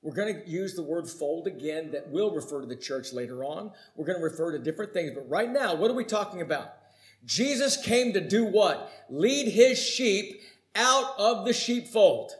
we're 0.00 0.14
going 0.14 0.34
to 0.34 0.48
use 0.48 0.74
the 0.74 0.82
word 0.82 1.06
fold 1.06 1.46
again 1.46 1.90
that 1.90 2.08
will 2.08 2.34
refer 2.34 2.62
to 2.62 2.66
the 2.66 2.74
church 2.74 3.12
later 3.12 3.44
on. 3.44 3.70
We're 3.96 4.06
going 4.06 4.18
to 4.18 4.24
refer 4.24 4.52
to 4.52 4.58
different 4.58 4.94
things, 4.94 5.12
but 5.14 5.28
right 5.28 5.50
now, 5.50 5.74
what 5.74 5.90
are 5.90 5.94
we 5.94 6.04
talking 6.04 6.40
about? 6.40 6.72
Jesus 7.26 7.76
came 7.76 8.14
to 8.14 8.20
do 8.26 8.46
what? 8.46 8.90
Lead 9.10 9.48
his 9.52 9.78
sheep 9.78 10.40
out 10.74 11.12
of 11.18 11.44
the 11.44 11.52
sheepfold. 11.52 12.32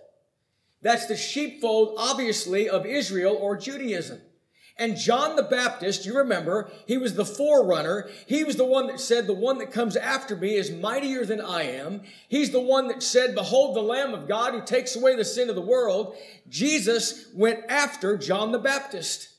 That's 0.83 1.07
the 1.07 1.17
sheepfold, 1.17 1.97
obviously, 1.99 2.69
of 2.69 2.87
Israel 2.87 3.37
or 3.39 3.57
Judaism. 3.57 4.21
And 4.81 4.97
John 4.97 5.35
the 5.35 5.43
Baptist, 5.43 6.07
you 6.07 6.17
remember, 6.17 6.71
he 6.87 6.99
was 6.99 7.15
the 7.15 7.25
forerunner. 7.25 8.09
He 8.29 8.45
was 8.45 8.55
the 8.55 8.65
one 8.65 8.87
that 8.87 9.01
said, 9.01 9.27
the 9.27 9.35
one 9.35 9.59
that 9.59 9.73
comes 9.73 9.97
after 9.97 10.37
me 10.37 10.55
is 10.55 10.71
mightier 10.71 11.27
than 11.27 11.41
I 11.41 11.63
am. 11.65 12.03
He's 12.29 12.51
the 12.51 12.61
one 12.61 12.87
that 12.87 13.03
said, 13.03 13.35
behold 13.35 13.75
the 13.75 13.81
Lamb 13.81 14.15
of 14.15 14.29
God 14.29 14.55
who 14.55 14.65
takes 14.65 14.95
away 14.95 15.17
the 15.17 15.25
sin 15.25 15.49
of 15.49 15.57
the 15.57 15.61
world. 15.61 16.15
Jesus 16.49 17.27
went 17.35 17.65
after 17.69 18.17
John 18.17 18.53
the 18.53 18.59
Baptist. 18.61 19.31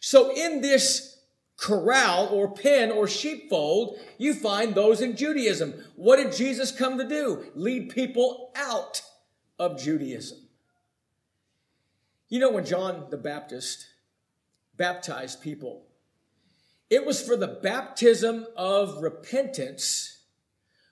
So 0.00 0.34
in 0.34 0.60
this 0.60 1.20
corral 1.56 2.26
or 2.32 2.52
pen 2.52 2.90
or 2.90 3.06
sheepfold, 3.06 3.96
you 4.18 4.34
find 4.34 4.74
those 4.74 5.00
in 5.00 5.16
Judaism. 5.16 5.72
What 5.94 6.16
did 6.16 6.32
Jesus 6.32 6.72
come 6.72 6.98
to 6.98 7.08
do? 7.08 7.46
Lead 7.54 7.90
people 7.90 8.50
out 8.56 9.02
of 9.56 9.80
Judaism. 9.80 10.43
You 12.28 12.40
know, 12.40 12.50
when 12.50 12.64
John 12.64 13.06
the 13.10 13.16
Baptist 13.16 13.86
baptized 14.76 15.42
people, 15.42 15.86
it 16.90 17.04
was 17.04 17.22
for 17.22 17.36
the 17.36 17.58
baptism 17.62 18.46
of 18.56 19.02
repentance 19.02 20.22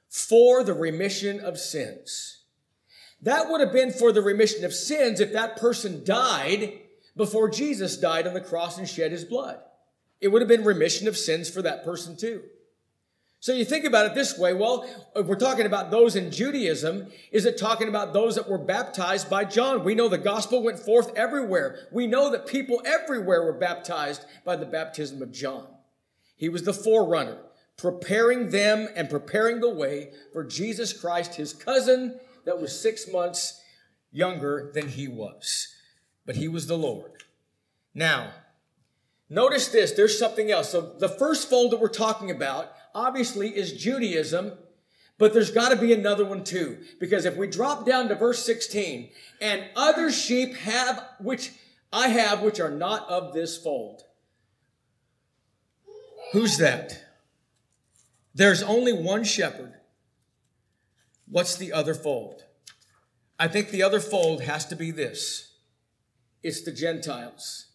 for 0.09 0.63
the 0.63 0.75
remission 0.75 1.41
of 1.41 1.59
sins. 1.59 2.43
That 3.23 3.49
would 3.49 3.61
have 3.61 3.73
been 3.73 3.93
for 3.93 4.13
the 4.13 4.21
remission 4.21 4.65
of 4.65 4.75
sins 4.75 5.21
if 5.21 5.33
that 5.33 5.57
person 5.57 6.05
died 6.05 6.81
before 7.17 7.49
Jesus 7.49 7.97
died 7.97 8.27
on 8.27 8.35
the 8.35 8.41
cross 8.41 8.79
and 8.79 8.89
shed 8.89 9.13
his 9.13 9.25
blood. 9.25 9.61
It 10.21 10.29
would 10.29 10.43
have 10.43 10.49
been 10.49 10.65
remission 10.65 11.09
of 11.09 11.17
sins 11.17 11.49
for 11.49 11.63
that 11.63 11.85
person 11.85 12.17
too. 12.17 12.43
So 13.43 13.53
you 13.53 13.65
think 13.65 13.85
about 13.85 14.07
it 14.07 14.15
this 14.15 14.39
way. 14.39 14.55
Well, 14.55 14.89
if 15.17 15.27
we're 15.27 15.35
talking 15.35 15.67
about 15.67 15.91
those 15.91 16.15
in 16.15 16.31
Judaism, 16.31 17.09
is 17.33 17.45
it 17.45 17.59
talking 17.59 17.89
about 17.89 18.13
those 18.13 18.37
that 18.37 18.49
were 18.49 18.57
baptized 18.57 19.29
by 19.29 19.45
John? 19.45 19.83
We 19.83 19.97
know 19.97 20.09
the 20.09 20.17
gospel 20.17 20.63
went 20.63 20.79
forth 20.79 21.13
everywhere. 21.17 21.89
We 21.91 22.07
know 22.07 22.31
that 22.31 22.47
people 22.47 22.81
everywhere 22.85 23.43
were 23.43 23.59
baptized 23.59 24.25
by 24.45 24.55
the 24.55 24.65
baptism 24.65 25.21
of 25.23 25.33
John. 25.33 25.67
He 26.37 26.49
was 26.49 26.63
the 26.63 26.73
forerunner, 26.73 27.39
preparing 27.77 28.51
them 28.51 28.87
and 28.95 29.11
preparing 29.11 29.59
the 29.59 29.75
way 29.75 30.13
for 30.33 30.45
Jesus 30.45 30.93
Christ, 30.93 31.35
his 31.35 31.53
cousin 31.53 32.21
that 32.45 32.61
was 32.61 32.81
six 32.81 33.11
months 33.13 33.61
younger 34.13 34.71
than 34.73 34.87
he 34.87 35.09
was. 35.09 35.67
But 36.25 36.37
he 36.37 36.47
was 36.47 36.69
the 36.69 36.79
Lord. 36.79 37.25
Now, 37.93 38.35
notice 39.29 39.67
this. 39.67 39.91
There's 39.91 40.17
something 40.17 40.53
else. 40.53 40.71
So 40.71 40.95
the 41.01 41.09
first 41.09 41.51
fold 41.51 41.73
that 41.73 41.81
we're 41.81 41.89
talking 41.89 42.31
about 42.31 42.75
obviously 42.95 43.57
is 43.57 43.73
Judaism, 43.73 44.53
but 45.19 45.33
there's 45.33 45.51
got 45.51 45.71
to 45.71 45.77
be 45.77 45.93
another 45.93 46.25
one 46.25 46.45
too. 46.45 46.79
Because 46.99 47.25
if 47.25 47.37
we 47.37 47.47
drop 47.47 47.87
down 47.87 48.09
to 48.09 48.15
verse 48.15 48.45
16, 48.45 49.11
and 49.41 49.65
other 49.77 50.11
sheep 50.11 50.55
have, 50.57 51.05
which 51.21 51.53
I 51.93 52.09
have, 52.09 52.43
which 52.43 52.61
are 52.61 52.71
not 52.71 53.09
of 53.09 53.33
this 53.33 53.57
fold. 53.59 54.03
Who's 56.33 56.57
that? 56.59 57.05
There's 58.35 58.63
only 58.63 58.93
one 58.93 59.25
shepherd. 59.25 59.75
What's 61.27 61.57
the 61.57 61.73
other 61.73 61.95
fold? 61.95 62.45
I 63.39 63.49
think 63.49 63.71
the 63.71 63.83
other 63.83 64.01
fold 64.01 64.43
has 64.43 64.67
to 64.67 64.77
be 64.77 64.91
this 64.91 65.53
it's 66.43 66.63
the 66.63 66.73
Gentiles, 66.73 67.67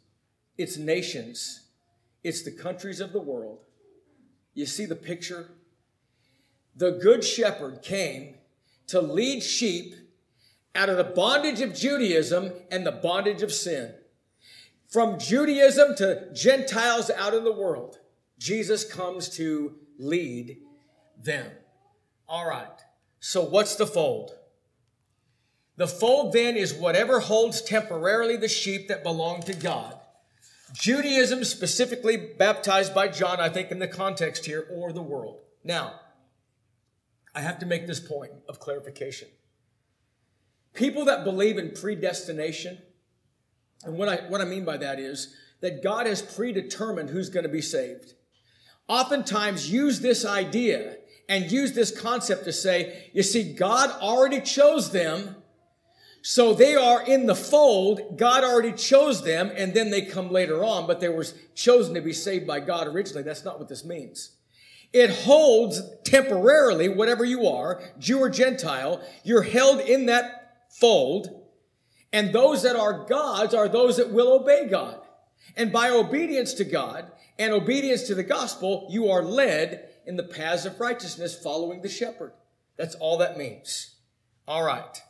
it's 0.58 0.78
nations, 0.78 1.68
it's 2.24 2.44
the 2.44 2.52
countries 2.52 3.00
of 3.00 3.14
the 3.14 3.22
world, 3.22 3.67
you 4.58 4.66
see 4.66 4.86
the 4.86 4.96
picture? 4.96 5.52
The 6.76 6.92
good 6.92 7.24
shepherd 7.24 7.84
came 7.84 8.36
to 8.88 9.00
lead 9.00 9.44
sheep 9.44 9.94
out 10.74 10.90
of 10.90 10.98
the 10.98 11.04
bondage 11.04 11.62
of 11.62 11.76
Judaism 11.76 12.52
and 12.72 12.86
the 12.86 12.92
bondage 12.92 13.44
of 13.44 13.54
sin. 13.54 13.94
From 14.90 15.20
Judaism 15.20 15.96
to 15.98 16.34
Gentiles 16.34 17.12
out 17.12 17.36
in 17.36 17.44
the 17.44 17.54
world, 17.54 18.00
Jesus 18.40 18.84
comes 18.84 19.30
to 19.38 19.76
lead 20.00 20.58
them. 21.22 21.52
All 22.28 22.50
right. 22.50 22.80
So 23.20 23.44
what's 23.44 23.76
the 23.76 23.88
fold? 23.88 24.32
The 25.76 25.88
fold 25.88 26.34
then 26.34 26.56
is 26.56 26.74
whatever 26.74 27.20
holds 27.20 27.62
temporarily 27.62 28.38
the 28.38 28.48
sheep 28.48 28.88
that 28.88 29.04
belong 29.04 29.44
to 29.44 29.54
God 29.54 29.97
Judaism, 30.74 31.44
specifically 31.44 32.18
baptized 32.18 32.94
by 32.94 33.08
John, 33.08 33.40
I 33.40 33.50
think 33.50 33.72
in 33.72 33.80
the 33.80 33.88
context 33.88 34.46
here, 34.46 34.68
or 34.72 34.92
the 34.92 35.02
world. 35.02 35.40
Now, 35.64 36.00
I 37.34 37.42
have 37.42 37.60
to 37.60 37.66
make 37.66 37.88
this 37.88 38.00
point 38.00 38.32
of 38.50 38.60
clarification. 38.60 39.30
People 40.74 41.06
that 41.06 41.24
believe 41.24 41.58
in 41.58 41.72
predestination, 41.72 42.80
and 43.84 43.98
what 43.98 44.10
I, 44.10 44.16
what 44.28 44.42
I 44.42 44.46
mean 44.46 44.66
by 44.66 44.78
that 44.78 45.00
is 45.00 45.36
that 45.62 45.82
God 45.82 46.06
has 46.06 46.22
predetermined 46.22 47.10
who's 47.10 47.30
going 47.30 47.46
to 47.46 47.50
be 47.50 47.62
saved, 47.62 48.14
oftentimes 48.88 49.72
use 49.72 50.02
this 50.02 50.26
idea 50.26 50.98
and 51.30 51.52
use 51.52 51.74
this 51.74 51.98
concept 51.98 52.46
to 52.46 52.54
say, 52.54 53.10
you 53.14 53.24
see, 53.24 53.54
God 53.54 53.90
already 54.02 54.42
chose 54.42 54.92
them 54.92 55.37
so 56.22 56.54
they 56.54 56.76
are 56.76 57.04
in 57.04 57.26
the 57.26 57.36
fold. 57.36 58.18
God 58.18 58.44
already 58.44 58.74
chose 58.74 59.24
them 59.24 59.52
and 59.56 59.74
then 59.74 59.92
they 59.92 60.02
come 60.02 60.30
later 60.30 60.64
on, 60.64 60.88
but 60.88 61.00
they 61.00 61.10
were 61.10 61.26
chosen 61.56 61.94
to 61.94 62.02
be 62.02 62.14
saved 62.14 62.46
by 62.46 62.60
God 62.60 62.88
originally. 62.88 63.24
That's 63.24 63.46
not 63.46 63.60
what 63.60 63.70
this 63.70 63.86
means. 63.86 64.32
It 64.94 65.10
holds 65.10 65.82
temporarily, 66.04 66.90
whatever 66.90 67.26
you 67.26 67.48
are, 67.48 67.82
Jew 68.00 68.20
or 68.20 68.30
Gentile, 68.30 69.02
you're 69.24 69.44
held 69.44 69.82
in 69.82 70.06
that 70.08 70.66
fold. 70.70 71.44
And 72.14 72.34
those 72.34 72.64
that 72.64 72.76
are 72.76 73.06
God's 73.06 73.54
are 73.54 73.68
those 73.68 73.98
that 73.98 74.12
will 74.12 74.32
obey 74.32 74.68
God. 74.68 75.02
And 75.56 75.72
by 75.72 75.90
obedience 75.90 76.54
to 76.56 76.64
God 76.64 77.12
and 77.38 77.54
obedience 77.54 78.04
to 78.04 78.16
the 78.16 78.24
gospel, 78.24 78.88
you 78.90 79.10
are 79.10 79.24
led 79.24 79.90
in 80.06 80.16
the 80.16 80.24
paths 80.24 80.66
of 80.66 80.80
righteousness 80.80 81.38
following 81.38 81.82
the 81.82 81.90
shepherd. 81.90 82.32
That's 82.78 82.96
all 82.96 83.18
that 83.18 83.38
means. 83.38 83.96
All 84.48 84.64
right. 84.64 85.02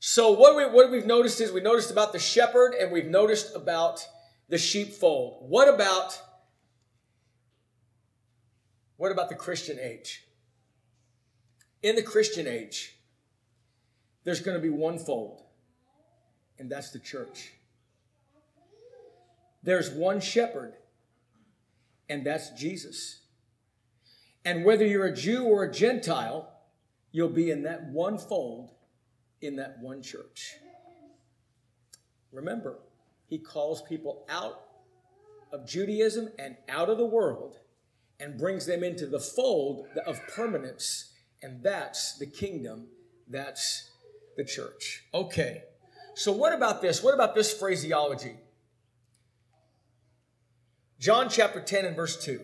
So 0.00 0.32
what, 0.32 0.56
we, 0.56 0.64
what 0.64 0.90
we've 0.90 1.06
noticed 1.06 1.42
is 1.42 1.52
we 1.52 1.60
noticed 1.60 1.90
about 1.90 2.14
the 2.14 2.18
shepherd 2.18 2.72
and 2.72 2.90
we've 2.90 3.06
noticed 3.06 3.54
about 3.54 4.06
the 4.48 4.56
sheepfold. 4.56 5.44
What 5.48 5.72
about 5.72 6.20
what 8.96 9.12
about 9.12 9.28
the 9.30 9.34
Christian 9.34 9.78
age? 9.78 10.24
In 11.82 11.96
the 11.96 12.02
Christian 12.02 12.46
age, 12.46 12.96
there's 14.24 14.40
going 14.40 14.56
to 14.58 14.62
be 14.62 14.68
one 14.68 14.98
fold, 14.98 15.42
and 16.58 16.70
that's 16.70 16.90
the 16.90 16.98
church. 16.98 17.52
There's 19.62 19.90
one 19.90 20.20
shepherd, 20.20 20.74
and 22.10 22.26
that's 22.26 22.50
Jesus. 22.50 23.20
And 24.44 24.66
whether 24.66 24.86
you're 24.86 25.06
a 25.06 25.16
Jew 25.16 25.44
or 25.44 25.64
a 25.64 25.72
Gentile, 25.72 26.52
you'll 27.10 27.30
be 27.30 27.50
in 27.50 27.62
that 27.62 27.84
one 27.84 28.18
fold 28.18 28.70
in 29.40 29.56
that 29.56 29.78
one 29.80 30.02
church. 30.02 30.56
Remember, 32.32 32.78
he 33.26 33.38
calls 33.38 33.82
people 33.82 34.24
out 34.28 34.62
of 35.52 35.66
Judaism 35.66 36.30
and 36.38 36.56
out 36.68 36.88
of 36.88 36.98
the 36.98 37.06
world 37.06 37.58
and 38.18 38.38
brings 38.38 38.66
them 38.66 38.84
into 38.84 39.06
the 39.06 39.18
fold 39.18 39.86
of 40.06 40.20
permanence. 40.28 41.12
And 41.42 41.62
that's 41.62 42.18
the 42.18 42.26
kingdom, 42.26 42.88
that's 43.28 43.90
the 44.36 44.44
church. 44.44 45.04
Okay, 45.14 45.62
so 46.14 46.32
what 46.32 46.52
about 46.52 46.82
this? 46.82 47.02
What 47.02 47.14
about 47.14 47.34
this 47.34 47.52
phraseology? 47.52 48.36
John 50.98 51.30
chapter 51.30 51.60
10 51.60 51.86
and 51.86 51.96
verse 51.96 52.22
2. 52.22 52.42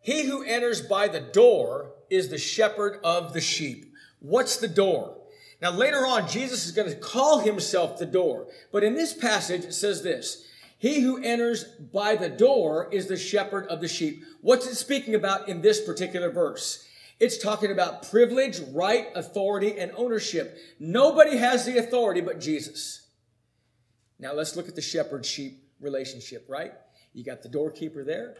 He 0.00 0.24
who 0.24 0.42
enters 0.42 0.82
by 0.82 1.08
the 1.08 1.20
door 1.20 1.92
is 2.10 2.28
the 2.28 2.38
shepherd 2.38 2.98
of 3.04 3.32
the 3.32 3.40
sheep. 3.40 3.92
What's 4.18 4.56
the 4.56 4.68
door? 4.68 5.16
Now, 5.60 5.70
later 5.70 6.06
on, 6.06 6.28
Jesus 6.28 6.66
is 6.66 6.72
going 6.72 6.88
to 6.88 6.96
call 6.96 7.40
himself 7.40 7.98
the 7.98 8.06
door. 8.06 8.46
But 8.72 8.84
in 8.84 8.94
this 8.94 9.14
passage, 9.14 9.64
it 9.64 9.72
says 9.72 10.02
this 10.02 10.46
He 10.78 11.00
who 11.00 11.22
enters 11.22 11.64
by 11.64 12.16
the 12.16 12.28
door 12.28 12.88
is 12.92 13.06
the 13.06 13.16
shepherd 13.16 13.66
of 13.68 13.80
the 13.80 13.88
sheep. 13.88 14.22
What's 14.42 14.66
it 14.66 14.74
speaking 14.74 15.14
about 15.14 15.48
in 15.48 15.62
this 15.62 15.80
particular 15.80 16.30
verse? 16.30 16.86
It's 17.18 17.38
talking 17.38 17.72
about 17.72 18.10
privilege, 18.10 18.60
right, 18.72 19.08
authority, 19.14 19.78
and 19.78 19.90
ownership. 19.96 20.58
Nobody 20.78 21.38
has 21.38 21.64
the 21.64 21.78
authority 21.78 22.20
but 22.20 22.40
Jesus. 22.40 23.06
Now, 24.18 24.34
let's 24.34 24.56
look 24.56 24.68
at 24.68 24.74
the 24.74 24.82
shepherd 24.82 25.24
sheep 25.24 25.62
relationship, 25.80 26.44
right? 26.48 26.72
You 27.14 27.24
got 27.24 27.42
the 27.42 27.48
doorkeeper 27.48 28.04
there. 28.04 28.36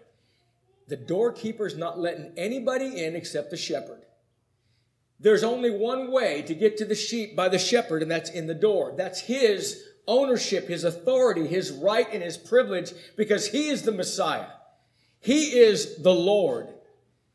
The 0.89 0.97
doorkeeper 0.97 1.67
is 1.67 1.77
not 1.77 1.99
letting 1.99 2.33
anybody 2.37 3.03
in 3.03 3.17
except 3.17 3.51
the 3.51 3.57
shepherd. 3.57 4.06
There's 5.19 5.45
only 5.45 5.71
one 5.71 6.11
way 6.13 6.43
to 6.43 6.55
get 6.55 6.77
to 6.79 6.85
the 6.85 6.95
sheep 6.95 7.35
by 7.35 7.49
the 7.49 7.59
shepherd, 7.59 8.03
and 8.03 8.11
that's 8.11 8.31
in 8.31 8.47
the 8.47 8.55
door. 8.55 8.95
That's 8.97 9.21
his 9.21 9.83
ownership, 10.07 10.69
his 10.69 10.85
authority, 10.85 11.47
his 11.47 11.73
right, 11.73 12.07
and 12.13 12.23
his 12.23 12.37
privilege 12.37 12.93
because 13.17 13.49
he 13.49 13.69
is 13.69 13.83
the 13.83 13.93
Messiah. 13.93 14.49
He 15.21 15.59
is 15.59 16.03
the 16.03 16.15
Lord. 16.15 16.69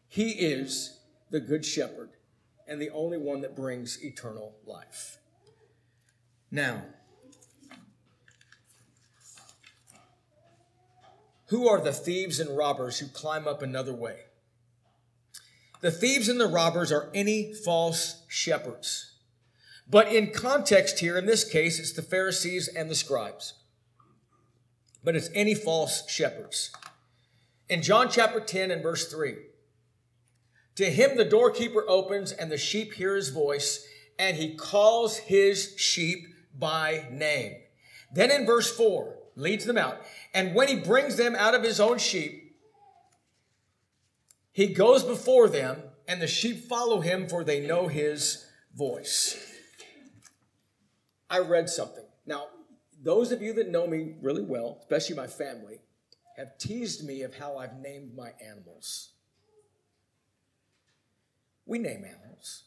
He 0.08 0.32
is 0.32 1.00
the 1.32 1.39
good 1.39 1.65
shepherd 1.65 2.12
and 2.67 2.82
the 2.82 2.91
only 2.91 3.17
one 3.17 3.41
that 3.41 3.56
brings 3.56 4.02
eternal 4.04 4.56
life. 4.65 5.17
Now, 6.50 6.84
Who 11.52 11.67
are 11.67 11.82
the 11.82 11.91
thieves 11.91 12.39
and 12.39 12.56
robbers 12.56 13.00
who 13.00 13.08
climb 13.08 13.46
up 13.46 13.62
another 13.62 13.94
way? 13.94 14.20
The 15.82 15.91
thieves 15.91 16.30
and 16.30 16.39
the 16.39 16.48
robbers 16.48 16.91
are 16.91 17.10
any 17.13 17.54
false 17.54 18.24
shepherds. 18.28 19.15
But 19.89 20.08
in 20.08 20.32
context 20.32 21.00
here, 21.00 21.17
in 21.17 21.26
this 21.26 21.44
case, 21.44 21.80
it's 21.80 21.91
the 21.91 22.02
Pharisees 22.04 22.67
and 22.67 22.89
the 22.89 22.96
scribes. 22.96 23.56
But 25.04 25.15
it's 25.15 25.30
any 25.34 25.56
false 25.56 26.10
shepherds. 26.10 26.72
In 27.67 27.82
John 27.82 28.10
chapter 28.10 28.39
10 28.39 28.70
and 28.70 28.84
verse 28.84 29.12
3, 29.12 29.36
to 30.76 30.86
him 30.86 31.17
the 31.17 31.26
doorkeeper 31.26 31.84
opens 31.88 32.32
and 32.32 32.52
the 32.52 32.58
sheep 32.58 32.94
hear 32.94 33.15
his 33.15 33.30
voice 33.30 33.86
and 34.20 34.38
he 34.38 34.56
calls 34.56 35.17
his 35.17 35.74
sheep 35.78 36.28
by 36.58 37.08
name. 37.12 37.56
Then 38.13 38.30
in 38.30 38.46
verse 38.46 38.76
4, 38.76 39.15
leads 39.36 39.65
them 39.65 39.78
out. 39.78 40.02
And 40.34 40.54
when 40.54 40.67
he 40.67 40.76
brings 40.76 41.15
them 41.17 41.36
out 41.36 41.56
of 41.56 41.63
his 41.63 41.80
own 41.80 41.98
sheep, 41.98 42.51
he 44.52 44.68
goes 44.68 45.04
before 45.04 45.48
them, 45.48 45.84
and 46.08 46.22
the 46.22 46.28
sheep 46.28 46.68
follow 46.68 47.00
him, 47.02 47.28
for 47.28 47.44
they 47.44 47.66
know 47.66 47.88
his 47.88 48.46
voice. 48.76 49.38
I 51.30 51.40
read 51.40 51.70
something. 51.70 52.04
Now, 52.26 52.48
those 53.02 53.32
of 53.32 53.42
you 53.42 53.54
that 53.54 53.70
know 53.70 53.88
me 53.88 54.16
really 54.22 54.44
well, 54.44 54.80
especially 54.82 55.16
my 55.16 55.28
family, 55.28 55.80
have 56.38 56.58
teased 56.58 57.06
me 57.06 57.22
of 57.22 57.36
how 57.36 57.58
I've 57.58 57.80
named 57.80 58.16
my 58.16 58.32
animals. 58.46 59.12
We 61.66 61.80
name 61.80 62.04
animals. 62.04 62.64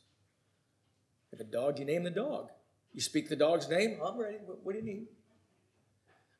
If 1.33 1.40
a 1.40 1.44
dog, 1.44 1.79
you 1.79 1.85
name 1.85 2.05
the 2.05 2.11
dog. 2.11 2.51
You 2.92 3.01
speak 3.01 3.29
the 3.29 3.37
dog's 3.37 3.68
name, 3.68 3.99
oh, 4.01 4.07
I'm 4.07 4.18
ready. 4.18 4.37
What, 4.37 4.73
do 4.73 4.79
you 4.79 4.85
need? 4.85 5.07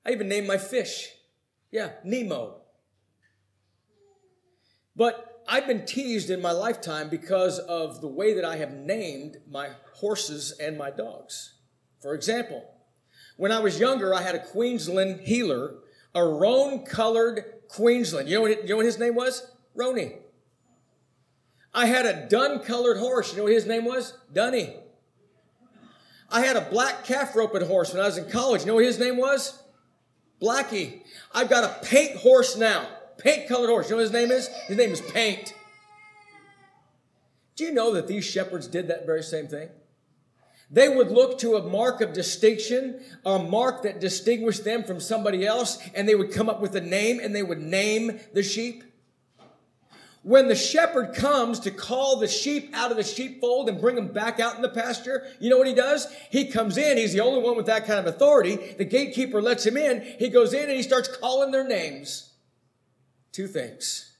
I 0.07 0.12
even 0.12 0.28
named 0.28 0.46
my 0.46 0.57
fish. 0.57 1.11
Yeah, 1.72 1.90
Nemo. 2.04 2.62
But 4.94 5.34
I've 5.46 5.66
been 5.66 5.85
teased 5.85 6.30
in 6.30 6.40
my 6.40 6.52
lifetime 6.52 7.09
because 7.09 7.59
of 7.59 8.00
the 8.00 8.09
way 8.09 8.35
that 8.35 8.44
I 8.44 8.57
have 8.57 8.72
named 8.72 9.38
my 9.48 9.70
horses 9.94 10.52
and 10.59 10.78
my 10.78 10.90
dogs. 10.90 11.54
For 12.00 12.14
example, 12.14 12.64
when 13.37 13.52
I 13.52 13.61
was 13.61 13.78
younger, 13.78 14.14
I 14.14 14.22
had 14.22 14.35
a 14.35 14.44
Queensland 14.44 15.20
heeler, 15.20 15.74
a 16.14 16.24
roan 16.24 16.85
colored 16.85 17.44
Queensland. 17.68 18.28
You 18.28 18.37
know, 18.37 18.42
what, 18.42 18.62
you 18.62 18.68
know 18.68 18.76
what 18.76 18.87
his 18.87 18.98
name 18.98 19.14
was? 19.14 19.50
Roni. 19.76 20.18
I 21.74 21.87
had 21.87 22.07
a 22.07 22.28
dun 22.28 22.61
colored 22.61 22.98
horse. 22.98 23.33
You 23.33 23.38
know 23.38 23.44
what 23.44 23.52
his 23.52 23.66
name 23.66 23.85
was? 23.85 24.16
Dunny. 24.33 24.76
I 26.30 26.40
had 26.40 26.57
a 26.57 26.62
black 26.62 27.04
calf 27.04 27.35
roped 27.35 27.62
horse 27.62 27.92
when 27.92 28.02
I 28.02 28.07
was 28.07 28.16
in 28.16 28.30
college. 28.30 28.62
You 28.62 28.68
know 28.68 28.74
what 28.76 28.85
his 28.85 28.98
name 28.98 29.16
was? 29.16 29.62
Blackie. 30.40 31.02
I've 31.35 31.50
got 31.50 31.64
a 31.64 31.87
paint 31.87 32.16
horse 32.16 32.57
now. 32.57 32.87
Paint 33.18 33.48
colored 33.48 33.68
horse. 33.68 33.88
You 33.88 33.96
know 33.96 34.03
what 34.03 34.03
his 34.03 34.12
name 34.12 34.31
is? 34.31 34.48
His 34.66 34.77
name 34.77 34.90
is 34.90 35.00
Paint. 35.00 35.55
Do 37.57 37.64
you 37.64 37.72
know 37.72 37.94
that 37.94 38.09
these 38.09 38.24
shepherds 38.24 38.66
did 38.66 38.88
that 38.88 39.07
very 39.07 39.22
same 39.22 39.46
thing? 39.46 39.68
They 40.70 40.88
would 40.88 41.11
look 41.11 41.38
to 41.38 41.55
a 41.55 41.62
mark 41.62 42.00
of 42.00 42.12
distinction, 42.12 43.00
a 43.24 43.38
mark 43.38 43.83
that 43.83 44.00
distinguished 44.00 44.64
them 44.64 44.83
from 44.83 44.98
somebody 44.98 45.46
else, 45.46 45.79
and 45.94 46.09
they 46.09 46.14
would 46.14 46.33
come 46.33 46.48
up 46.48 46.61
with 46.61 46.74
a 46.74 46.81
name 46.81 47.20
and 47.20 47.35
they 47.35 47.42
would 47.42 47.61
name 47.61 48.18
the 48.33 48.42
sheep. 48.42 48.83
When 50.22 50.48
the 50.48 50.57
shepherd 50.57 51.14
comes 51.14 51.61
to 51.61 51.70
call 51.70 52.16
the 52.16 52.27
sheep 52.27 52.70
out 52.72 52.90
of 52.90 52.96
the 52.96 53.05
sheepfold 53.05 53.68
and 53.68 53.79
bring 53.79 53.94
them 53.94 54.09
back 54.09 54.40
out 54.40 54.57
in 54.57 54.62
the 54.62 54.70
pasture, 54.70 55.27
you 55.38 55.50
know 55.50 55.59
what 55.59 55.66
he 55.66 55.74
does? 55.74 56.11
He 56.31 56.46
comes 56.46 56.79
in. 56.79 56.96
He's 56.96 57.12
the 57.12 57.20
only 57.20 57.42
one 57.42 57.59
with 57.59 57.66
that 57.66 57.87
kind 57.87 58.00
of 58.00 58.07
authority. 58.07 58.57
The 58.57 58.87
gatekeeper 58.87 59.42
lets 59.42 59.66
him 59.66 59.77
in. 59.77 60.00
He 60.18 60.31
goes 60.31 60.55
in 60.55 60.62
and 60.62 60.72
he 60.72 60.83
starts 60.83 61.14
calling 61.14 61.50
their 61.50 61.68
names. 61.68 62.31
Two 63.35 63.49
things. 63.49 64.16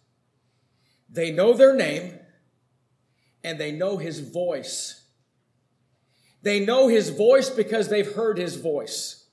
They 1.09 1.31
know 1.31 1.53
their 1.55 1.72
name 1.72 2.18
and 3.44 3.61
they 3.61 3.70
know 3.70 3.96
his 3.96 4.18
voice. 4.18 5.05
They 6.42 6.59
know 6.59 6.88
his 6.88 7.11
voice 7.11 7.48
because 7.48 7.88
they've 7.88 8.12
heard 8.14 8.38
his 8.38 8.57
voice. 8.57 9.27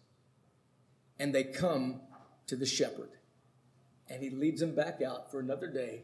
And 1.19 1.33
they 1.33 1.43
come 1.43 2.01
to 2.45 2.55
the 2.55 2.67
shepherd. 2.67 3.09
And 4.07 4.21
he 4.21 4.29
leads 4.29 4.61
them 4.61 4.75
back 4.75 5.01
out 5.01 5.31
for 5.31 5.39
another 5.39 5.67
day 5.67 6.03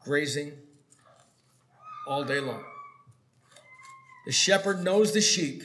grazing 0.00 0.52
all 2.06 2.24
day 2.24 2.40
long. 2.40 2.64
The 4.26 4.32
shepherd 4.32 4.82
knows 4.82 5.12
the 5.12 5.20
sheep, 5.20 5.62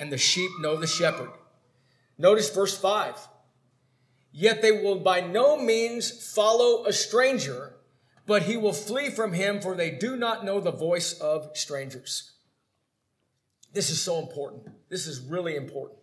and 0.00 0.12
the 0.12 0.18
sheep 0.18 0.50
know 0.60 0.76
the 0.76 0.86
shepherd. 0.86 1.30
Notice 2.16 2.50
verse 2.50 2.76
5. 2.76 3.14
Yet 4.38 4.62
they 4.62 4.70
will 4.70 5.00
by 5.00 5.20
no 5.20 5.56
means 5.60 6.32
follow 6.32 6.86
a 6.86 6.92
stranger, 6.92 7.74
but 8.24 8.42
he 8.42 8.56
will 8.56 8.72
flee 8.72 9.10
from 9.10 9.32
him, 9.32 9.60
for 9.60 9.74
they 9.74 9.90
do 9.90 10.14
not 10.14 10.44
know 10.44 10.60
the 10.60 10.70
voice 10.70 11.14
of 11.14 11.50
strangers. 11.56 12.34
This 13.72 13.90
is 13.90 14.00
so 14.00 14.20
important. 14.20 14.68
This 14.90 15.08
is 15.08 15.18
really 15.18 15.56
important. 15.56 15.98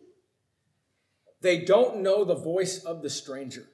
They 1.39 1.59
don't 1.59 2.01
know 2.01 2.25
the 2.25 2.35
voice 2.35 2.83
of 2.83 3.01
the 3.01 3.09
stranger. 3.09 3.69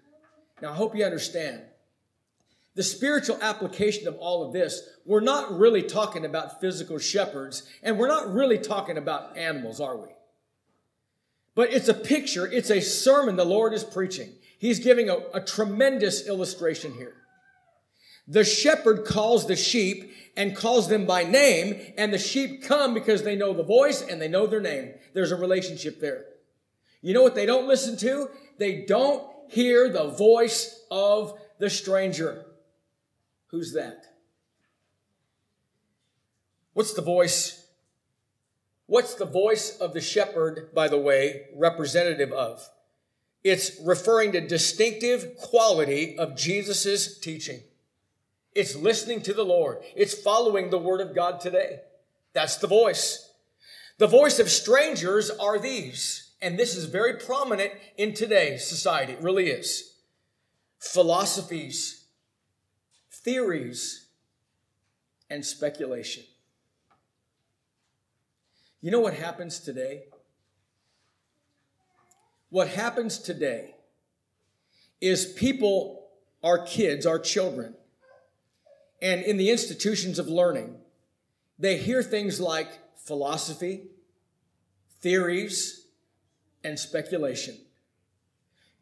Now, 0.62 0.74
I 0.74 0.76
hope 0.76 0.96
you 0.96 1.06
understand 1.06 1.64
the 2.76 2.84
spiritual 2.84 3.40
application 3.42 4.08
of 4.08 4.16
all 4.18 4.46
of 4.46 4.54
this, 4.54 4.88
we're 5.08 5.22
not 5.22 5.58
really 5.58 5.82
talking 5.82 6.24
about 6.24 6.62
physical 6.62 7.00
shepherds, 7.00 7.64
and 7.82 7.98
we're 7.98 8.08
not 8.08 8.32
really 8.32 8.60
talking 8.60 9.00
about 9.00 9.36
animals, 9.36 9.82
are 9.82 9.98
we? 9.98 10.10
But 11.56 11.74
it's 11.74 11.90
a 11.90 11.96
picture, 11.96 12.46
it's 12.46 12.70
a 12.70 12.80
sermon 12.80 13.38
the 13.38 13.44
Lord 13.44 13.74
is 13.74 13.84
preaching. 13.84 14.34
He's 14.62 14.78
giving 14.78 15.10
a, 15.10 15.18
a 15.34 15.42
tremendous 15.42 16.28
illustration 16.28 16.94
here. 16.94 17.16
The 18.28 18.44
shepherd 18.44 19.06
calls 19.06 19.48
the 19.48 19.56
sheep 19.56 20.14
and 20.38 20.56
calls 20.56 20.88
them 20.88 21.08
by 21.08 21.24
name, 21.24 21.82
and 21.98 22.14
the 22.14 22.20
sheep 22.20 22.62
come 22.62 22.94
because 22.94 23.24
they 23.24 23.36
know 23.36 23.54
the 23.54 23.64
voice 23.64 24.04
and 24.04 24.22
they 24.22 24.28
know 24.28 24.46
their 24.46 24.62
name. 24.62 24.94
There's 25.16 25.32
a 25.32 25.36
relationship 25.36 26.00
there. 26.00 26.26
You 27.02 27.16
know 27.16 27.24
what 27.24 27.34
they 27.34 27.48
don't 27.48 27.68
listen 27.68 27.98
to? 27.98 28.30
They 28.60 28.86
don't 28.86 29.28
hear 29.50 29.90
the 29.90 30.10
voice 30.10 30.86
of 30.92 31.40
the 31.58 31.72
stranger. 31.72 32.46
Who's 33.48 33.74
that? 33.74 34.06
What's 36.74 36.94
the 36.94 37.02
voice? 37.02 37.66
What's 38.86 39.16
the 39.16 39.26
voice 39.26 39.80
of 39.80 39.96
the 39.96 40.02
shepherd, 40.02 40.70
by 40.76 40.88
the 40.88 41.00
way, 41.00 41.48
representative 41.56 42.32
of? 42.32 42.70
It's 43.44 43.80
referring 43.84 44.34
to 44.34 44.42
distinctive 44.42 45.36
quality 45.38 46.18
of 46.18 46.36
Jesus' 46.36 47.18
teaching. 47.20 47.62
It's 48.54 48.76
listening 48.76 49.22
to 49.24 49.34
the 49.34 49.46
Lord. 49.46 49.80
It's 49.96 50.14
following 50.14 50.70
the 50.70 50.78
word 50.78 51.02
of 51.02 51.16
God 51.16 51.40
today. 51.40 51.80
That's 52.34 52.58
the 52.58 52.68
voice. 52.68 53.30
The 53.98 54.08
voice 54.08 54.40
of 54.40 54.50
strangers 54.50 55.30
are 55.30 55.60
these, 55.60 56.32
and 56.42 56.58
this 56.58 56.76
is 56.76 56.86
very 56.86 57.16
prominent 57.16 57.72
in 57.98 58.14
today's 58.14 58.68
society. 58.68 59.14
It 59.14 59.22
really 59.22 59.48
is. 59.48 59.96
Philosophies, 60.80 62.06
theories, 63.12 64.08
and 65.30 65.46
speculation. 65.46 66.24
You 68.82 68.92
know 68.92 69.00
what 69.00 69.14
happens 69.14 69.60
today? 69.60 70.06
What 72.52 72.68
happens 72.68 73.18
today 73.18 73.74
is 75.00 75.26
people, 75.26 76.10
our 76.44 76.64
kids, 76.64 77.08
our 77.08 77.18
children, 77.18 77.74
and 79.02 79.24
in 79.24 79.38
the 79.38 79.50
institutions 79.50 80.20
of 80.20 80.28
learning, 80.28 80.76
they 81.58 81.78
hear 81.78 82.04
things 82.04 82.40
like 82.40 82.68
philosophy, 82.98 83.88
theories, 85.00 85.88
and 86.64 86.78
speculation. 86.78 87.58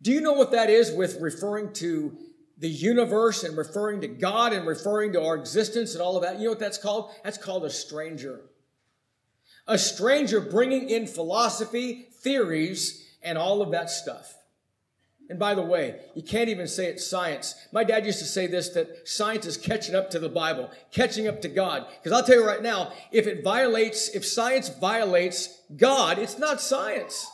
Do 0.02 0.12
you 0.12 0.20
know 0.20 0.34
what 0.34 0.52
that 0.52 0.70
is 0.70 0.92
with 0.92 1.22
referring 1.22 1.72
to 1.74 2.18
the 2.60 2.70
universe 2.70 3.44
and 3.44 3.58
referring 3.58 4.02
to 4.02 4.08
God 4.08 4.52
and 4.52 4.68
referring 4.68 5.14
to 5.14 5.24
our 5.24 5.36
existence 5.36 5.94
and 5.94 6.02
all 6.02 6.18
of 6.18 6.24
that. 6.24 6.40
You 6.40 6.46
know 6.46 6.50
what 6.52 6.60
that's 6.60 6.78
called? 6.78 7.12
That's 7.24 7.38
called 7.38 7.64
a 7.64 7.70
stranger. 7.70 8.42
A 9.66 9.78
stranger 9.78 10.42
bringing 10.42 10.90
in 10.90 11.08
philosophy, 11.08 12.10
theories, 12.22 13.09
and 13.22 13.38
all 13.38 13.62
of 13.62 13.72
that 13.72 13.90
stuff. 13.90 14.36
And 15.30 15.38
by 15.38 15.54
the 15.54 15.62
way, 15.62 16.00
you 16.16 16.24
can't 16.24 16.50
even 16.50 16.68
say 16.68 16.88
it's 16.88 17.06
science. 17.06 17.54
My 17.72 17.84
dad 17.84 18.04
used 18.04 18.18
to 18.20 18.26
say 18.26 18.48
this 18.48 18.70
that 18.70 19.08
science 19.08 19.46
is 19.46 19.58
catching 19.58 19.94
up 19.94 20.10
to 20.10 20.20
the 20.20 20.28
Bible, 20.28 20.72
catching 20.92 21.28
up 21.28 21.42
to 21.44 21.48
God. 21.48 21.86
Because 21.88 22.12
I'll 22.12 22.26
tell 22.26 22.38
you 22.38 22.46
right 22.46 22.64
now, 22.64 22.92
if 23.12 23.28
it 23.28 23.44
violates, 23.44 24.10
if 24.10 24.26
science 24.26 24.70
violates 24.70 25.62
God, 25.78 26.18
it's 26.18 26.40
not 26.40 26.60
science. 26.60 27.28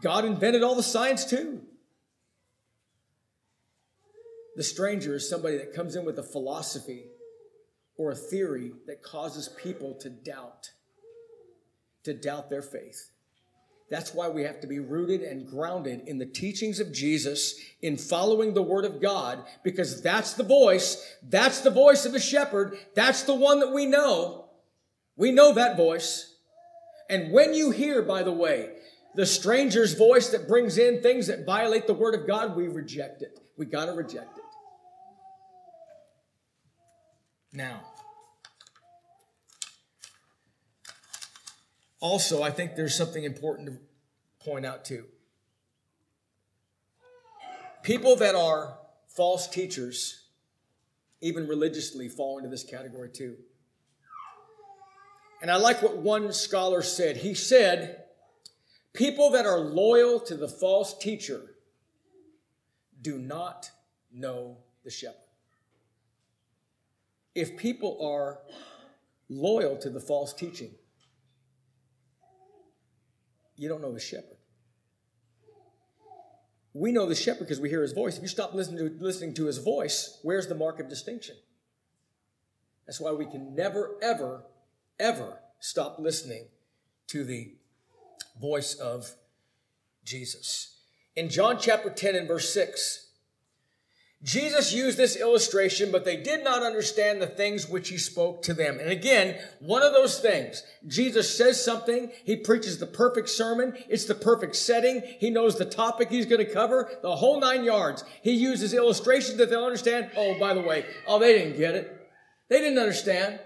God 0.00 0.24
invented 0.24 0.62
all 0.62 0.74
the 0.74 0.82
science 0.82 1.26
too. 1.26 1.60
The 4.56 4.62
stranger 4.62 5.14
is 5.14 5.28
somebody 5.28 5.58
that 5.58 5.74
comes 5.74 5.96
in 5.96 6.04
with 6.04 6.18
a 6.18 6.22
philosophy 6.22 7.04
or 7.96 8.12
a 8.12 8.16
theory 8.16 8.72
that 8.86 9.02
causes 9.02 9.50
people 9.50 9.94
to 10.00 10.08
doubt, 10.08 10.70
to 12.04 12.14
doubt 12.14 12.48
their 12.48 12.62
faith. 12.62 13.10
That's 13.90 14.12
why 14.12 14.28
we 14.28 14.42
have 14.42 14.60
to 14.60 14.66
be 14.66 14.80
rooted 14.80 15.22
and 15.22 15.46
grounded 15.46 16.02
in 16.06 16.18
the 16.18 16.26
teachings 16.26 16.78
of 16.78 16.92
Jesus, 16.92 17.58
in 17.80 17.96
following 17.96 18.52
the 18.52 18.62
word 18.62 18.84
of 18.84 19.00
God, 19.00 19.44
because 19.64 20.02
that's 20.02 20.34
the 20.34 20.44
voice. 20.44 21.16
That's 21.22 21.62
the 21.62 21.70
voice 21.70 22.04
of 22.04 22.12
the 22.12 22.20
shepherd. 22.20 22.76
That's 22.94 23.22
the 23.22 23.34
one 23.34 23.60
that 23.60 23.72
we 23.72 23.86
know. 23.86 24.50
We 25.16 25.32
know 25.32 25.54
that 25.54 25.76
voice. 25.76 26.36
And 27.08 27.32
when 27.32 27.54
you 27.54 27.70
hear, 27.70 28.02
by 28.02 28.22
the 28.22 28.32
way, 28.32 28.72
the 29.14 29.24
stranger's 29.24 29.94
voice 29.94 30.28
that 30.28 30.46
brings 30.46 30.76
in 30.76 31.02
things 31.02 31.28
that 31.28 31.46
violate 31.46 31.86
the 31.86 31.94
word 31.94 32.14
of 32.14 32.26
God, 32.26 32.54
we 32.54 32.68
reject 32.68 33.22
it. 33.22 33.40
We 33.56 33.64
got 33.66 33.86
to 33.86 33.92
reject 33.92 34.36
it. 34.36 34.44
Now, 37.52 37.80
also, 42.00 42.42
I 42.42 42.50
think 42.50 42.76
there's 42.76 42.96
something 42.96 43.24
important 43.24 43.68
to 43.68 44.44
point 44.44 44.64
out 44.64 44.84
too. 44.84 45.04
People 47.82 48.16
that 48.16 48.34
are 48.34 48.78
false 49.08 49.48
teachers, 49.48 50.26
even 51.20 51.48
religiously, 51.48 52.08
fall 52.08 52.38
into 52.38 52.48
this 52.48 52.64
category 52.64 53.08
too. 53.08 53.36
And 55.40 55.50
I 55.50 55.56
like 55.56 55.82
what 55.82 55.96
one 55.96 56.32
scholar 56.32 56.82
said. 56.82 57.18
He 57.18 57.34
said, 57.34 58.04
People 58.92 59.30
that 59.30 59.46
are 59.46 59.58
loyal 59.58 60.18
to 60.20 60.34
the 60.34 60.48
false 60.48 60.96
teacher 60.98 61.54
do 63.00 63.18
not 63.18 63.70
know 64.12 64.58
the 64.84 64.90
shepherd. 64.90 65.14
If 67.34 67.56
people 67.56 67.98
are 68.04 68.40
loyal 69.28 69.76
to 69.76 69.90
the 69.90 70.00
false 70.00 70.34
teaching, 70.34 70.70
you 73.58 73.68
don't 73.68 73.82
know 73.82 73.92
the 73.92 74.00
shepherd. 74.00 74.36
We 76.72 76.92
know 76.92 77.06
the 77.06 77.14
shepherd 77.14 77.40
because 77.40 77.60
we 77.60 77.68
hear 77.68 77.82
his 77.82 77.92
voice. 77.92 78.16
If 78.16 78.22
you 78.22 78.28
stop 78.28 78.54
listening 78.54 78.78
to, 78.78 79.04
listening 79.04 79.34
to 79.34 79.46
his 79.46 79.58
voice, 79.58 80.20
where's 80.22 80.46
the 80.46 80.54
mark 80.54 80.78
of 80.78 80.88
distinction? 80.88 81.34
That's 82.86 83.00
why 83.00 83.10
we 83.12 83.26
can 83.26 83.54
never, 83.56 83.96
ever, 84.00 84.44
ever 85.00 85.40
stop 85.58 85.98
listening 85.98 86.46
to 87.08 87.24
the 87.24 87.56
voice 88.40 88.74
of 88.74 89.10
Jesus. 90.04 90.76
In 91.16 91.28
John 91.28 91.58
chapter 91.58 91.90
10 91.90 92.14
and 92.14 92.28
verse 92.28 92.54
6, 92.54 93.07
Jesus 94.24 94.72
used 94.72 94.98
this 94.98 95.14
illustration, 95.16 95.92
but 95.92 96.04
they 96.04 96.16
did 96.16 96.42
not 96.42 96.64
understand 96.64 97.22
the 97.22 97.26
things 97.26 97.68
which 97.68 97.88
he 97.88 97.96
spoke 97.96 98.42
to 98.42 98.54
them. 98.54 98.80
And 98.80 98.90
again, 98.90 99.38
one 99.60 99.84
of 99.84 99.92
those 99.92 100.18
things, 100.18 100.64
Jesus 100.88 101.36
says 101.36 101.64
something, 101.64 102.10
he 102.24 102.34
preaches 102.34 102.78
the 102.78 102.86
perfect 102.86 103.28
sermon, 103.28 103.74
it's 103.88 104.06
the 104.06 104.16
perfect 104.16 104.56
setting, 104.56 105.02
he 105.20 105.30
knows 105.30 105.56
the 105.56 105.64
topic 105.64 106.10
he's 106.10 106.26
going 106.26 106.44
to 106.44 106.52
cover, 106.52 106.90
the 107.00 107.14
whole 107.14 107.38
nine 107.38 107.62
yards. 107.62 108.02
He 108.22 108.32
uses 108.32 108.74
illustrations 108.74 109.36
that 109.38 109.50
they'll 109.50 109.64
understand. 109.64 110.10
Oh, 110.16 110.36
by 110.38 110.52
the 110.52 110.62
way, 110.62 110.84
oh, 111.06 111.20
they 111.20 111.38
didn't 111.38 111.56
get 111.56 111.76
it. 111.76 112.10
They 112.50 112.58
didn't 112.58 112.78
understand. 112.78 113.38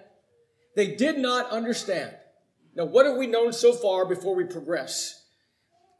They 0.75 0.95
did 0.95 1.19
not 1.19 1.51
understand. 1.51 2.15
Now, 2.75 2.87
what 2.87 3.05
have 3.05 3.17
we 3.17 3.27
known 3.27 3.53
so 3.53 3.75
far 3.75 4.07
before 4.07 4.35
we 4.35 4.45
progress? 4.45 5.22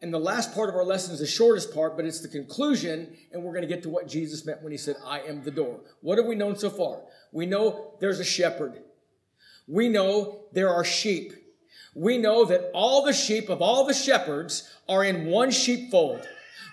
And 0.03 0.13
the 0.13 0.19
last 0.19 0.53
part 0.53 0.69
of 0.69 0.75
our 0.75 0.85
lesson 0.85 1.15
is 1.15 1.21
the 1.21 1.27
shortest 1.29 1.73
part, 1.73 1.97
but 1.97 2.05
it's 2.05 2.21
the 2.21 2.29
conclusion, 2.29 3.17
and 3.33 3.41
we're 3.41 3.53
going 3.53 3.63
to 3.63 3.73
get 3.73 3.85
to 3.85 3.89
what 3.89 4.09
Jesus 4.09 4.45
meant 4.45 4.61
when 4.61 4.73
he 4.73 4.79
said, 4.79 4.97
I 5.07 5.21
am 5.21 5.45
the 5.45 5.53
door. 5.53 5.79
What 6.01 6.19
have 6.19 6.27
we 6.27 6.35
known 6.35 6.57
so 6.57 6.71
far? 6.71 7.03
We 7.31 7.47
know 7.47 7.95
there's 8.01 8.19
a 8.19 8.25
shepherd. 8.25 8.83
We 9.69 9.89
know 9.89 10.41
there 10.53 10.71
are 10.71 10.83
sheep. 10.83 11.33
We 11.95 12.19
know 12.19 12.45
that 12.47 12.73
all 12.75 13.05
the 13.05 13.13
sheep 13.13 13.49
of 13.49 13.63
all 13.63 13.87
the 13.87 13.95
shepherds 13.95 14.69
are 14.89 15.05
in 15.05 15.27
one 15.27 15.53
sheepfold. 15.53 16.27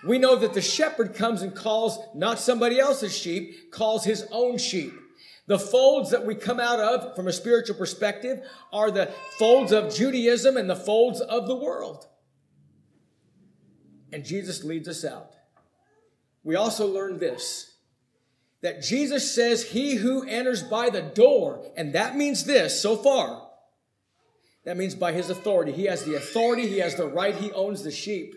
We 0.04 0.18
know 0.18 0.34
that 0.34 0.54
the 0.54 0.60
shepherd 0.60 1.14
comes 1.14 1.42
and 1.42 1.54
calls 1.54 2.00
not 2.16 2.40
somebody 2.40 2.80
else's 2.80 3.16
sheep, 3.16 3.70
calls 3.70 4.04
his 4.04 4.26
own 4.32 4.58
sheep. 4.58 4.92
The 5.46 5.58
folds 5.58 6.10
that 6.10 6.26
we 6.26 6.34
come 6.34 6.58
out 6.58 6.80
of 6.80 7.14
from 7.14 7.28
a 7.28 7.32
spiritual 7.32 7.76
perspective 7.76 8.40
are 8.72 8.90
the 8.90 9.12
folds 9.38 9.70
of 9.70 9.94
Judaism 9.94 10.56
and 10.56 10.68
the 10.68 10.74
folds 10.74 11.20
of 11.20 11.46
the 11.46 11.56
world 11.56 12.06
and 14.12 14.24
Jesus 14.24 14.64
leads 14.64 14.88
us 14.88 15.04
out. 15.04 15.34
We 16.42 16.56
also 16.56 16.86
learn 16.86 17.18
this 17.18 17.66
that 18.62 18.82
Jesus 18.82 19.34
says, 19.34 19.70
He 19.70 19.94
who 19.94 20.26
enters 20.26 20.62
by 20.62 20.90
the 20.90 21.00
door, 21.00 21.64
and 21.76 21.94
that 21.94 22.16
means 22.16 22.44
this 22.44 22.80
so 22.80 22.96
far. 22.96 23.46
That 24.64 24.76
means 24.76 24.94
by 24.94 25.12
his 25.12 25.30
authority. 25.30 25.72
He 25.72 25.84
has 25.86 26.04
the 26.04 26.14
authority, 26.14 26.68
he 26.68 26.78
has 26.78 26.94
the 26.94 27.08
right, 27.08 27.34
he 27.34 27.50
owns 27.52 27.82
the 27.82 27.90
sheep. 27.90 28.34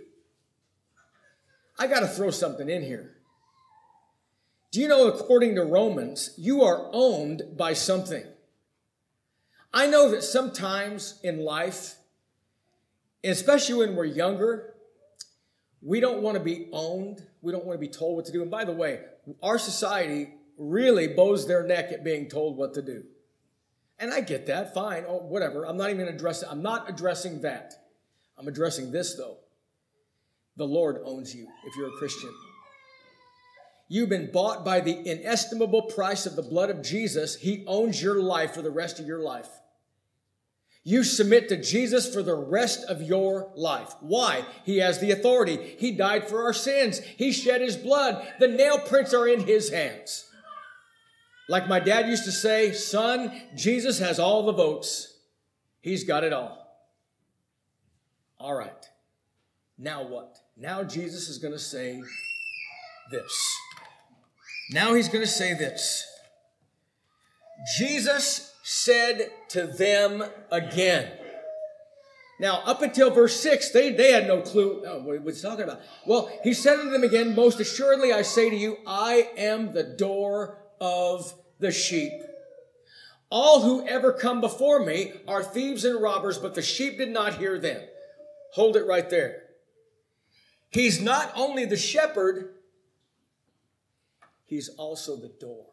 I 1.78 1.88
got 1.88 2.02
to 2.02 2.08
throw 2.08 2.32
something 2.32 2.70
in 2.70 2.84
here. 2.84 3.18
Do 4.72 4.80
you 4.80 4.88
know, 4.88 5.08
according 5.08 5.56
to 5.56 5.66
Romans, 5.66 6.34
you 6.38 6.64
are 6.64 6.90
owned 6.94 7.44
by 7.58 7.74
something? 7.74 8.24
I 9.74 9.88
know 9.88 10.10
that 10.12 10.24
sometimes 10.24 11.20
in 11.24 11.44
life, 11.44 11.96
especially 13.24 13.86
when 13.86 13.96
we're 13.96 14.06
younger, 14.06 14.73
we 15.84 16.00
don't 16.00 16.22
want 16.22 16.38
to 16.38 16.44
be 16.44 16.70
owned. 16.72 17.26
We 17.42 17.52
don't 17.52 17.66
want 17.66 17.80
to 17.80 17.86
be 17.86 17.92
told 17.92 18.16
what 18.16 18.26
to 18.26 18.32
do. 18.32 18.42
And 18.42 18.50
by 18.50 18.64
the 18.64 18.72
way, 18.72 19.02
our 19.42 19.58
society 19.58 20.34
really 20.58 21.08
bows 21.08 21.48
their 21.48 21.64
neck 21.64 21.92
at 21.92 22.04
being 22.04 22.30
told 22.30 22.58
what 22.58 22.74
to 22.76 22.82
do. 22.82 23.04
And 24.00 24.14
I 24.14 24.22
get 24.22 24.48
that. 24.48 24.74
Fine. 24.74 25.06
Oh, 25.08 25.18
whatever. 25.18 25.66
I'm 25.66 25.78
not 25.78 25.90
even 25.90 26.08
addressing, 26.08 26.50
I'm 26.50 26.62
not 26.62 26.90
addressing 26.90 27.42
that. 27.42 27.74
I'm 28.38 28.48
addressing 28.48 28.92
this 28.92 29.16
though. 29.16 29.38
The 30.56 30.66
Lord 30.66 31.02
owns 31.04 31.36
you 31.36 31.48
if 31.66 31.76
you're 31.76 31.90
a 31.90 31.98
Christian. 31.98 32.34
You've 33.90 34.10
been 34.10 34.32
bought 34.32 34.64
by 34.64 34.80
the 34.80 35.08
inestimable 35.08 35.84
price 35.84 36.26
of 36.26 36.36
the 36.36 36.42
blood 36.42 36.70
of 36.70 36.82
Jesus. 36.82 37.36
He 37.36 37.64
owns 37.68 38.02
your 38.02 38.22
life 38.22 38.54
for 38.54 38.62
the 38.62 38.72
rest 38.72 39.00
of 39.00 39.06
your 39.06 39.20
life. 39.20 39.50
You 40.86 41.04
submit 41.04 41.48
to 41.50 41.62
Jesus 41.62 42.14
for 42.14 42.22
the 42.22 42.36
rest 42.36 42.86
of 42.90 43.02
your 43.02 43.52
life. 43.56 43.96
Why? 44.02 44.44
He 44.66 44.80
has 44.80 45.00
the 45.00 45.12
authority. 45.12 45.76
He 45.78 45.92
died 45.92 46.28
for 46.28 46.44
our 46.44 46.54
sins. 46.54 47.00
He 47.00 47.32
shed 47.32 47.62
his 47.62 47.78
blood. 47.78 48.28
The 48.40 48.50
nail 48.50 48.80
prints 48.80 49.14
are 49.14 49.28
in 49.28 49.42
his 49.42 49.70
hands. 49.70 50.30
Like 51.48 51.68
my 51.70 51.80
dad 51.80 52.08
used 52.08 52.26
to 52.26 52.32
say, 52.32 52.74
son, 52.74 53.32
Jesus 53.56 54.00
has 54.00 54.20
all 54.20 54.46
the 54.46 54.54
votes. 54.54 55.18
He's 55.82 56.04
got 56.04 56.24
it 56.24 56.34
all. 56.34 56.60
All 58.38 58.54
right. 58.54 58.90
Now 59.78 60.04
what? 60.04 60.38
Now 60.58 60.84
Jesus 60.84 61.30
is 61.30 61.38
going 61.38 61.54
to 61.54 61.60
say 61.60 62.02
this. 63.10 63.58
Now 64.72 64.94
he's 64.94 65.08
going 65.08 65.24
to 65.24 65.32
say 65.32 65.54
this. 65.54 66.06
Jesus 67.78 68.53
said 68.64 69.30
to 69.50 69.68
them 69.68 70.24
again. 70.50 71.12
Now, 72.40 72.62
up 72.66 72.82
until 72.82 73.12
verse 73.12 73.40
6, 73.42 73.70
they, 73.72 73.92
they 73.92 74.12
had 74.12 74.26
no 74.26 74.42
clue 74.42 74.84
oh, 74.88 75.02
what 75.02 75.22
was 75.22 75.42
talking 75.42 75.66
about. 75.66 75.82
Well, 76.08 76.32
he 76.44 76.54
said 76.54 76.78
to 76.78 76.90
them 76.90 77.04
again, 77.04 77.36
Most 77.36 77.60
assuredly 77.60 78.12
I 78.12 78.24
say 78.24 78.50
to 78.50 78.56
you, 78.56 78.78
I 78.88 79.30
am 79.38 79.74
the 79.74 79.84
door 79.84 80.58
of 80.82 81.34
the 81.60 81.72
sheep. 81.72 82.14
All 83.30 83.62
who 83.62 83.86
ever 83.88 84.14
come 84.14 84.42
before 84.42 84.84
me 84.84 85.14
are 85.28 85.44
thieves 85.44 85.86
and 85.86 86.02
robbers, 86.02 86.38
but 86.38 86.56
the 86.56 86.62
sheep 86.62 86.98
did 86.98 87.10
not 87.10 87.36
hear 87.36 87.60
them. 87.60 87.82
Hold 88.54 88.78
it 88.78 88.88
right 88.88 89.10
there. 89.10 89.44
He's 90.70 91.02
not 91.02 91.32
only 91.36 91.66
the 91.66 91.78
shepherd, 91.78 92.56
he's 94.46 94.70
also 94.70 95.18
the 95.18 95.32
door. 95.40 95.73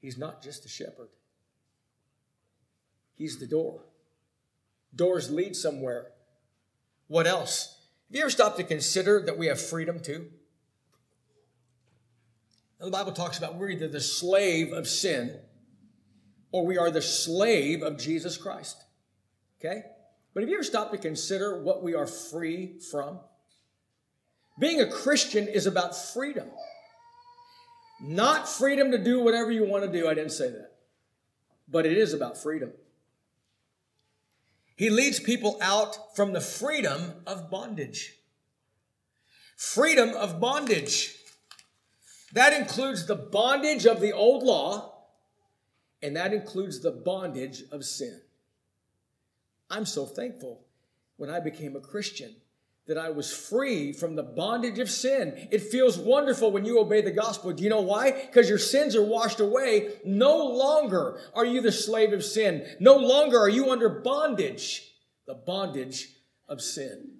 He's 0.00 0.18
not 0.18 0.42
just 0.42 0.64
a 0.64 0.68
shepherd, 0.68 1.08
He's 3.14 3.38
the 3.38 3.46
door. 3.46 3.84
Doors 4.94 5.30
lead 5.30 5.54
somewhere. 5.54 6.06
What 7.06 7.26
else? 7.26 7.76
Have 8.08 8.16
you 8.16 8.22
ever 8.22 8.30
stopped 8.30 8.56
to 8.56 8.64
consider 8.64 9.22
that 9.26 9.36
we 9.38 9.46
have 9.46 9.60
freedom 9.60 10.00
too? 10.00 10.28
The 12.80 12.90
Bible 12.90 13.12
talks 13.12 13.36
about 13.36 13.56
we're 13.56 13.68
either 13.68 13.88
the 13.88 14.00
slave 14.00 14.72
of 14.72 14.88
sin 14.88 15.36
or 16.50 16.64
we 16.64 16.78
are 16.78 16.90
the 16.90 17.02
slave 17.02 17.82
of 17.82 17.98
Jesus 17.98 18.36
Christ. 18.38 18.82
Okay? 19.60 19.82
But 20.32 20.42
have 20.42 20.48
you 20.48 20.56
ever 20.56 20.64
stopped 20.64 20.92
to 20.92 20.98
consider 20.98 21.62
what 21.62 21.82
we 21.82 21.94
are 21.94 22.06
free 22.06 22.78
from? 22.90 23.20
Being 24.58 24.80
a 24.80 24.90
Christian 24.90 25.46
is 25.46 25.66
about 25.66 25.94
freedom. 25.94 26.48
Not 28.02 28.48
freedom 28.48 28.90
to 28.92 28.98
do 28.98 29.20
whatever 29.20 29.50
you 29.50 29.64
want 29.64 29.84
to 29.84 29.92
do. 29.92 30.08
I 30.08 30.14
didn't 30.14 30.32
say 30.32 30.50
that. 30.50 30.72
But 31.68 31.86
it 31.86 31.96
is 31.96 32.12
about 32.14 32.38
freedom. 32.38 32.72
He 34.76 34.88
leads 34.88 35.20
people 35.20 35.58
out 35.60 36.16
from 36.16 36.32
the 36.32 36.40
freedom 36.40 37.12
of 37.26 37.50
bondage. 37.50 38.14
Freedom 39.56 40.10
of 40.10 40.40
bondage. 40.40 41.16
That 42.32 42.58
includes 42.58 43.06
the 43.06 43.16
bondage 43.16 43.86
of 43.86 44.00
the 44.00 44.12
old 44.12 44.42
law, 44.42 44.94
and 46.02 46.16
that 46.16 46.32
includes 46.32 46.80
the 46.80 46.92
bondage 46.92 47.64
of 47.70 47.84
sin. 47.84 48.22
I'm 49.68 49.84
so 49.84 50.06
thankful 50.06 50.64
when 51.16 51.28
I 51.28 51.40
became 51.40 51.76
a 51.76 51.80
Christian 51.80 52.36
that 52.86 52.98
I 52.98 53.10
was 53.10 53.32
free 53.32 53.92
from 53.92 54.16
the 54.16 54.22
bondage 54.22 54.78
of 54.78 54.90
sin. 54.90 55.48
It 55.50 55.62
feels 55.62 55.98
wonderful 55.98 56.50
when 56.50 56.64
you 56.64 56.80
obey 56.80 57.02
the 57.02 57.10
gospel. 57.10 57.52
Do 57.52 57.62
you 57.62 57.70
know 57.70 57.82
why? 57.82 58.10
Because 58.10 58.48
your 58.48 58.58
sins 58.58 58.96
are 58.96 59.04
washed 59.04 59.40
away. 59.40 59.90
No 60.04 60.36
longer 60.36 61.20
are 61.34 61.44
you 61.44 61.60
the 61.60 61.72
slave 61.72 62.12
of 62.12 62.24
sin. 62.24 62.66
No 62.80 62.96
longer 62.96 63.38
are 63.38 63.48
you 63.48 63.70
under 63.70 63.88
bondage, 63.88 64.92
the 65.26 65.34
bondage 65.34 66.08
of 66.48 66.60
sin. 66.60 67.18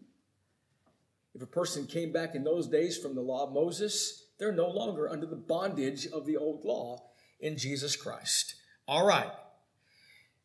If 1.34 1.42
a 1.42 1.46
person 1.46 1.86
came 1.86 2.12
back 2.12 2.34
in 2.34 2.42
those 2.42 2.66
days 2.66 2.98
from 2.98 3.14
the 3.14 3.20
law 3.20 3.46
of 3.46 3.52
Moses, 3.52 4.26
they're 4.38 4.52
no 4.52 4.68
longer 4.68 5.08
under 5.08 5.26
the 5.26 5.36
bondage 5.36 6.06
of 6.06 6.26
the 6.26 6.36
old 6.36 6.64
law 6.64 6.98
in 7.38 7.56
Jesus 7.56 7.94
Christ. 7.94 8.56
All 8.88 9.06
right. 9.06 9.30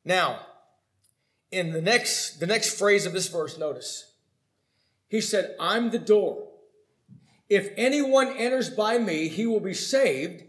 Now, 0.04 0.42
in 1.52 1.72
the 1.72 1.82
next 1.82 2.40
the 2.40 2.46
next 2.46 2.78
phrase 2.78 3.06
of 3.06 3.14
this 3.14 3.28
verse, 3.28 3.58
notice. 3.58 4.12
He 5.08 5.22
said, 5.22 5.56
"I'm 5.60 5.92
the 5.92 6.00
door. 6.00 6.48
If 7.50 7.72
anyone 7.78 8.36
enters 8.38 8.70
by 8.70 8.98
me, 8.98 9.28
he 9.28 9.46
will 9.46 9.60
be 9.60 9.74
saved, 9.74 10.44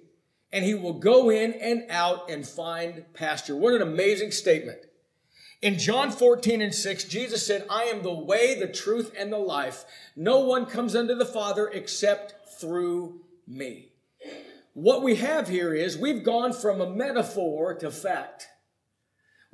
and 0.53 0.65
he 0.65 0.75
will 0.75 0.95
go 0.95 1.31
in 1.31 1.53
and 1.55 1.87
out 1.91 2.31
and 2.31 2.47
find 2.47 3.05
pasture." 3.13 3.55
What 3.55 3.75
an 3.75 3.83
amazing 3.83 4.33
statement. 4.33 4.79
In 5.63 5.79
John 5.79 6.11
14 6.11 6.61
and 6.61 6.75
6, 6.75 7.05
Jesus 7.05 7.47
said, 7.47 7.67
I 7.71 7.85
am 7.85 8.03
the 8.03 8.13
way, 8.13 8.59
the 8.59 8.69
truth, 8.69 9.13
and 9.19 9.33
the 9.33 9.39
life. 9.39 9.85
No 10.15 10.41
one 10.41 10.67
comes 10.67 10.95
unto 10.95 11.15
the 11.15 11.25
Father 11.25 11.69
except 11.69 12.49
through 12.61 13.25
me. 13.47 13.93
What 14.75 15.03
we 15.03 15.17
have 15.17 15.49
here 15.49 15.73
is 15.73 15.97
we've 15.97 16.23
gone 16.23 16.53
from 16.53 16.81
a 16.81 16.91
metaphor 16.91 17.75
to 17.77 17.91
fact. 17.91 18.49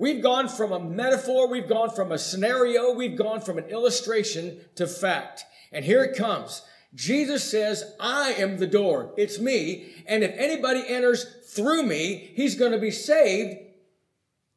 We've 0.03 0.21
gone 0.21 0.49
from 0.49 0.73
a 0.73 0.81
metaphor, 0.81 1.47
we've 1.47 1.69
gone 1.69 1.91
from 1.91 2.11
a 2.11 2.19
scenario, 2.19 2.93
we've 2.93 3.17
gone 3.17 3.41
from 3.41 3.57
an 3.57 3.67
illustration 3.67 4.59
to 4.75 4.89
fact. 4.89 5.45
And 5.71 5.85
here 5.85 6.03
it 6.03 6.17
comes. 6.17 6.63
Jesus 6.93 7.49
says, 7.49 7.85
I 8.01 8.33
am 8.33 8.57
the 8.57 8.67
door. 8.67 9.15
It's 9.17 9.39
me. 9.39 9.95
And 10.09 10.25
if 10.25 10.37
anybody 10.37 10.83
enters 10.89 11.25
through 11.55 11.85
me, 11.85 12.33
he's 12.35 12.57
going 12.57 12.73
to 12.73 12.81
be 12.81 12.91
saved 12.91 13.57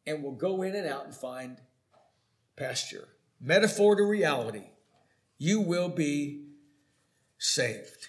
and 0.08 0.24
will 0.24 0.32
go 0.32 0.64
in 0.64 0.74
and 0.74 0.88
out 0.88 1.06
and 1.06 1.14
find 1.14 1.62
pasture. 2.56 3.08
Metaphor 3.40 3.98
to 3.98 4.04
reality. 4.04 4.64
You 5.38 5.62
will 5.62 5.90
be 5.90 6.48
saved. 7.38 8.08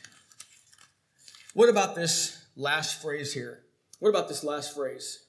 What 1.53 1.69
about 1.69 1.97
this 1.97 2.47
last 2.57 3.03
phrase 3.03 3.35
here? 3.35 3.61
What 3.99 4.09
about 4.09 4.29
this 4.29 4.43
last 4.43 4.75
phrase? 4.75 5.26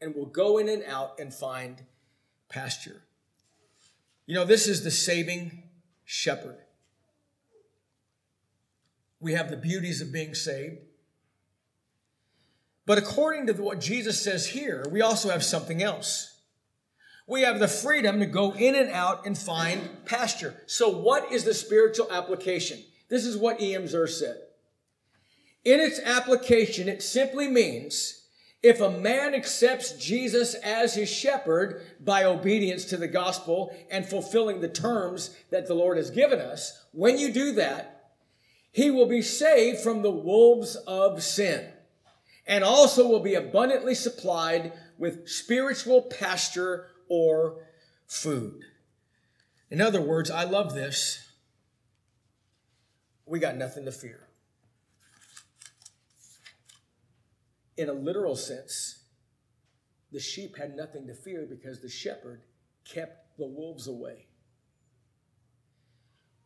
And 0.00 0.14
will 0.14 0.26
go 0.26 0.58
in 0.58 0.68
and 0.68 0.84
out 0.84 1.18
and 1.18 1.32
find 1.32 1.82
pasture. 2.48 3.02
You 4.26 4.34
know, 4.34 4.44
this 4.44 4.66
is 4.66 4.84
the 4.84 4.90
saving 4.90 5.62
shepherd. 6.04 6.58
We 9.20 9.32
have 9.32 9.50
the 9.50 9.56
beauties 9.56 10.00
of 10.00 10.12
being 10.12 10.34
saved. 10.34 10.78
But 12.84 12.98
according 12.98 13.46
to 13.48 13.52
what 13.54 13.80
Jesus 13.80 14.22
says 14.22 14.46
here, 14.46 14.86
we 14.90 15.02
also 15.02 15.30
have 15.30 15.42
something 15.42 15.82
else. 15.82 16.40
We 17.26 17.42
have 17.42 17.58
the 17.58 17.66
freedom 17.66 18.20
to 18.20 18.26
go 18.26 18.52
in 18.52 18.76
and 18.76 18.90
out 18.90 19.26
and 19.26 19.36
find 19.36 20.04
pasture. 20.04 20.54
So, 20.66 20.88
what 20.88 21.32
is 21.32 21.42
the 21.42 21.54
spiritual 21.54 22.10
application? 22.12 22.78
This 23.08 23.24
is 23.24 23.36
what 23.36 23.60
E.M. 23.60 23.84
Zerr 23.84 24.08
said. 24.08 24.36
In 25.64 25.80
its 25.80 25.98
application, 25.98 26.88
it 26.88 27.02
simply 27.02 27.48
means 27.48 28.25
if 28.66 28.80
a 28.80 28.90
man 28.90 29.32
accepts 29.32 29.92
Jesus 29.92 30.54
as 30.54 30.94
his 30.94 31.08
shepherd 31.08 31.82
by 32.00 32.24
obedience 32.24 32.84
to 32.86 32.96
the 32.96 33.06
gospel 33.06 33.72
and 33.90 34.04
fulfilling 34.04 34.60
the 34.60 34.68
terms 34.68 35.36
that 35.50 35.68
the 35.68 35.74
Lord 35.74 35.98
has 35.98 36.10
given 36.10 36.40
us, 36.40 36.84
when 36.90 37.16
you 37.16 37.32
do 37.32 37.52
that, 37.52 38.10
he 38.72 38.90
will 38.90 39.06
be 39.06 39.22
saved 39.22 39.78
from 39.78 40.02
the 40.02 40.10
wolves 40.10 40.74
of 40.88 41.22
sin 41.22 41.70
and 42.44 42.64
also 42.64 43.06
will 43.06 43.20
be 43.20 43.34
abundantly 43.34 43.94
supplied 43.94 44.72
with 44.98 45.28
spiritual 45.28 46.02
pasture 46.02 46.88
or 47.08 47.64
food. 48.08 48.62
In 49.70 49.80
other 49.80 50.00
words, 50.00 50.28
I 50.28 50.42
love 50.42 50.74
this. 50.74 51.30
We 53.26 53.38
got 53.38 53.56
nothing 53.56 53.84
to 53.84 53.92
fear. 53.92 54.25
In 57.76 57.88
a 57.88 57.92
literal 57.92 58.36
sense, 58.36 59.04
the 60.12 60.20
sheep 60.20 60.56
had 60.56 60.76
nothing 60.76 61.06
to 61.08 61.14
fear 61.14 61.46
because 61.48 61.80
the 61.80 61.88
shepherd 61.88 62.42
kept 62.84 63.36
the 63.38 63.46
wolves 63.46 63.86
away. 63.86 64.26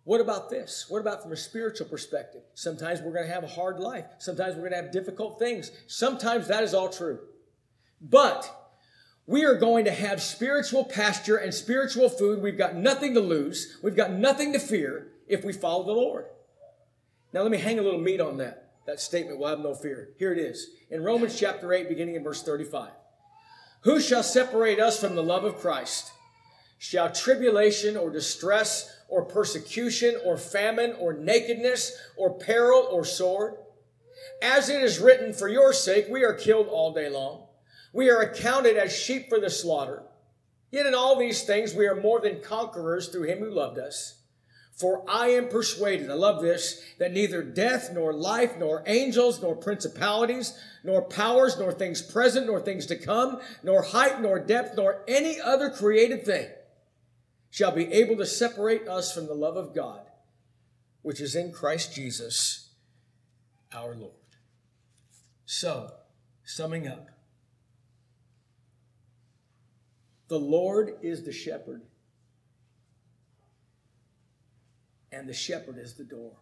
What 0.04 0.20
about 0.20 0.50
this? 0.50 0.86
What 0.88 1.00
about 1.00 1.22
from 1.22 1.32
a 1.32 1.36
spiritual 1.36 1.86
perspective? 1.86 2.42
Sometimes 2.54 3.00
we're 3.00 3.12
going 3.12 3.26
to 3.26 3.32
have 3.32 3.44
a 3.44 3.48
hard 3.48 3.78
life. 3.78 4.06
Sometimes 4.18 4.54
we're 4.54 4.62
going 4.62 4.72
to 4.72 4.82
have 4.82 4.90
difficult 4.90 5.38
things. 5.38 5.70
Sometimes 5.86 6.48
that 6.48 6.64
is 6.64 6.74
all 6.74 6.88
true. 6.88 7.20
But 8.00 8.56
we 9.26 9.44
are 9.44 9.54
going 9.54 9.84
to 9.84 9.92
have 9.92 10.20
spiritual 10.22 10.84
pasture 10.84 11.36
and 11.36 11.54
spiritual 11.54 12.08
food. 12.08 12.42
We've 12.42 12.58
got 12.58 12.74
nothing 12.74 13.14
to 13.14 13.20
lose. 13.20 13.78
We've 13.82 13.94
got 13.94 14.10
nothing 14.10 14.52
to 14.54 14.58
fear 14.58 15.12
if 15.28 15.44
we 15.44 15.52
follow 15.52 15.84
the 15.84 15.92
Lord. 15.92 16.24
Now 17.32 17.42
let 17.42 17.52
me 17.52 17.58
hang 17.58 17.78
a 17.78 17.82
little 17.82 18.00
meat 18.00 18.20
on 18.20 18.38
that. 18.38 18.69
That 18.90 18.98
statement, 18.98 19.38
we'll 19.38 19.50
have 19.50 19.60
no 19.60 19.72
fear. 19.72 20.08
Here 20.18 20.32
it 20.32 20.38
is. 20.40 20.70
In 20.90 21.04
Romans 21.04 21.38
chapter 21.38 21.72
8, 21.72 21.88
beginning 21.88 22.16
in 22.16 22.24
verse 22.24 22.42
35. 22.42 22.90
Who 23.82 24.00
shall 24.00 24.24
separate 24.24 24.80
us 24.80 24.98
from 24.98 25.14
the 25.14 25.22
love 25.22 25.44
of 25.44 25.58
Christ? 25.58 26.10
Shall 26.76 27.12
tribulation 27.12 27.96
or 27.96 28.10
distress 28.10 28.92
or 29.08 29.24
persecution 29.24 30.16
or 30.24 30.36
famine 30.36 30.96
or 30.98 31.12
nakedness 31.12 31.96
or 32.16 32.36
peril 32.36 32.88
or 32.90 33.04
sword. 33.04 33.54
As 34.42 34.68
it 34.68 34.82
is 34.82 34.98
written, 34.98 35.32
for 35.34 35.46
your 35.46 35.72
sake 35.72 36.06
we 36.10 36.24
are 36.24 36.34
killed 36.34 36.66
all 36.66 36.92
day 36.92 37.08
long. 37.08 37.46
We 37.92 38.10
are 38.10 38.22
accounted 38.22 38.76
as 38.76 38.92
sheep 38.92 39.28
for 39.28 39.38
the 39.38 39.50
slaughter. 39.50 40.02
Yet 40.72 40.86
in 40.86 40.96
all 40.96 41.16
these 41.16 41.44
things 41.44 41.76
we 41.76 41.86
are 41.86 41.94
more 41.94 42.20
than 42.20 42.42
conquerors 42.42 43.06
through 43.06 43.28
him 43.28 43.38
who 43.38 43.54
loved 43.54 43.78
us. 43.78 44.19
For 44.72 45.04
I 45.08 45.28
am 45.28 45.48
persuaded, 45.48 46.10
I 46.10 46.14
love 46.14 46.40
this, 46.40 46.82
that 46.98 47.12
neither 47.12 47.42
death, 47.42 47.90
nor 47.92 48.14
life, 48.14 48.56
nor 48.58 48.82
angels, 48.86 49.42
nor 49.42 49.54
principalities, 49.54 50.58
nor 50.82 51.02
powers, 51.02 51.58
nor 51.58 51.70
things 51.70 52.00
present, 52.00 52.46
nor 52.46 52.60
things 52.60 52.86
to 52.86 52.96
come, 52.96 53.40
nor 53.62 53.82
height, 53.82 54.22
nor 54.22 54.38
depth, 54.38 54.76
nor 54.76 55.02
any 55.06 55.38
other 55.38 55.68
created 55.68 56.24
thing 56.24 56.48
shall 57.50 57.72
be 57.72 57.92
able 57.92 58.16
to 58.16 58.24
separate 58.24 58.88
us 58.88 59.12
from 59.12 59.26
the 59.26 59.34
love 59.34 59.56
of 59.56 59.74
God, 59.74 60.06
which 61.02 61.20
is 61.20 61.34
in 61.34 61.52
Christ 61.52 61.94
Jesus 61.94 62.70
our 63.72 63.94
Lord. 63.94 64.14
So, 65.44 65.90
summing 66.44 66.86
up, 66.86 67.08
the 70.28 70.38
Lord 70.38 70.94
is 71.02 71.24
the 71.24 71.32
shepherd, 71.32 71.82
and 75.12 75.28
the 75.28 75.34
shepherd 75.34 75.78
is 75.78 75.94
the 75.94 76.04
door. 76.04 76.32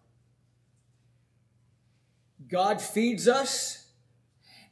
God 2.49 2.81
feeds 2.81 3.27
us, 3.27 3.91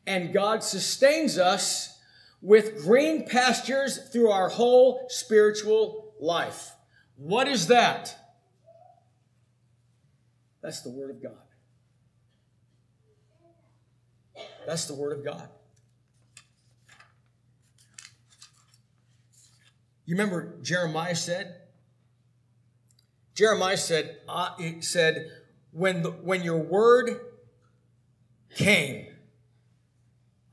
and 0.06 0.32
God 0.32 0.62
sustains 0.62 1.38
us 1.38 1.98
with 2.40 2.82
green 2.82 3.26
pastures 3.26 3.98
through 4.12 4.30
our 4.30 4.48
whole 4.48 5.06
spiritual 5.08 6.14
life. 6.20 6.72
What 7.16 7.48
is 7.48 7.66
that? 7.68 8.16
That's 10.62 10.82
the 10.82 10.90
Word 10.90 11.10
of 11.10 11.22
God. 11.22 11.32
That's 14.66 14.86
the 14.86 14.94
Word 14.94 15.18
of 15.18 15.24
God. 15.24 15.48
You 20.04 20.14
remember 20.14 20.58
Jeremiah 20.62 21.16
said? 21.16 21.65
Jeremiah 23.36 23.76
said, 23.76 24.16
uh, 24.28 24.56
said, 24.80 25.30
when, 25.70 26.02
the, 26.02 26.10
when 26.10 26.42
your 26.42 26.58
word 26.58 27.20
came, 28.56 29.06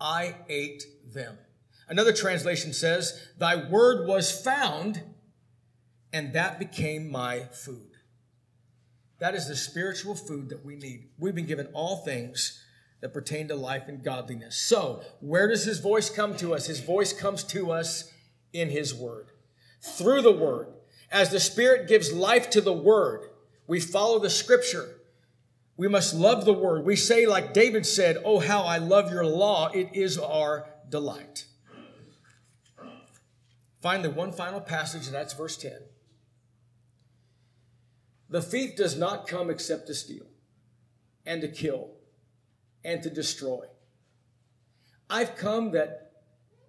I 0.02 0.36
ate 0.50 0.84
them. 1.14 1.38
Another 1.88 2.12
translation 2.12 2.74
says, 2.74 3.30
Thy 3.38 3.56
word 3.56 4.06
was 4.06 4.38
found, 4.38 5.02
and 6.12 6.34
that 6.34 6.60
became 6.60 7.10
my 7.10 7.46
food. 7.54 7.92
That 9.20 9.34
is 9.34 9.48
the 9.48 9.56
spiritual 9.56 10.16
food 10.16 10.50
that 10.50 10.66
we 10.66 10.76
need. 10.76 11.08
We've 11.18 11.34
been 11.34 11.46
given 11.46 11.68
all 11.68 12.04
things 12.04 12.62
that 13.00 13.14
pertain 13.14 13.48
to 13.48 13.56
life 13.56 13.88
and 13.88 14.04
godliness. 14.04 14.58
So, 14.58 15.04
where 15.22 15.48
does 15.48 15.64
his 15.64 15.80
voice 15.80 16.10
come 16.10 16.36
to 16.38 16.54
us? 16.54 16.68
His 16.68 16.82
voice 16.82 17.14
comes 17.14 17.46
to 17.46 17.72
us 17.72 18.12
in 18.52 18.70
his 18.70 18.94
word, 18.94 19.28
through 19.82 20.22
the 20.22 20.34
word. 20.34 20.68
As 21.14 21.30
the 21.30 21.40
Spirit 21.40 21.88
gives 21.88 22.12
life 22.12 22.50
to 22.50 22.60
the 22.60 22.74
word, 22.74 23.30
we 23.68 23.80
follow 23.80 24.18
the 24.18 24.32
scripture. 24.32 24.96
We 25.78 25.88
must 25.88 26.16
love 26.16 26.44
the 26.44 26.54
word. 26.54 26.86
We 26.86 26.96
say, 26.96 27.28
like 27.28 27.54
David 27.54 27.86
said, 27.86 28.18
Oh, 28.26 28.40
how 28.40 28.64
I 28.64 28.80
love 28.80 29.12
your 29.12 29.26
law. 29.26 29.70
It 29.70 29.92
is 29.94 30.18
our 30.18 30.68
delight. 30.90 31.46
Finally, 33.80 34.10
one 34.10 34.32
final 34.32 34.60
passage, 34.60 35.06
and 35.06 35.14
that's 35.14 35.34
verse 35.34 35.56
10. 35.56 35.74
The 38.30 38.42
thief 38.42 38.76
does 38.76 38.98
not 38.98 39.28
come 39.28 39.52
except 39.52 39.86
to 39.88 39.94
steal 39.94 40.26
and 41.28 41.42
to 41.42 41.48
kill 41.48 41.92
and 42.84 43.04
to 43.04 43.12
destroy. 43.12 43.66
I've 45.12 45.36
come 45.36 45.72
that 45.72 46.12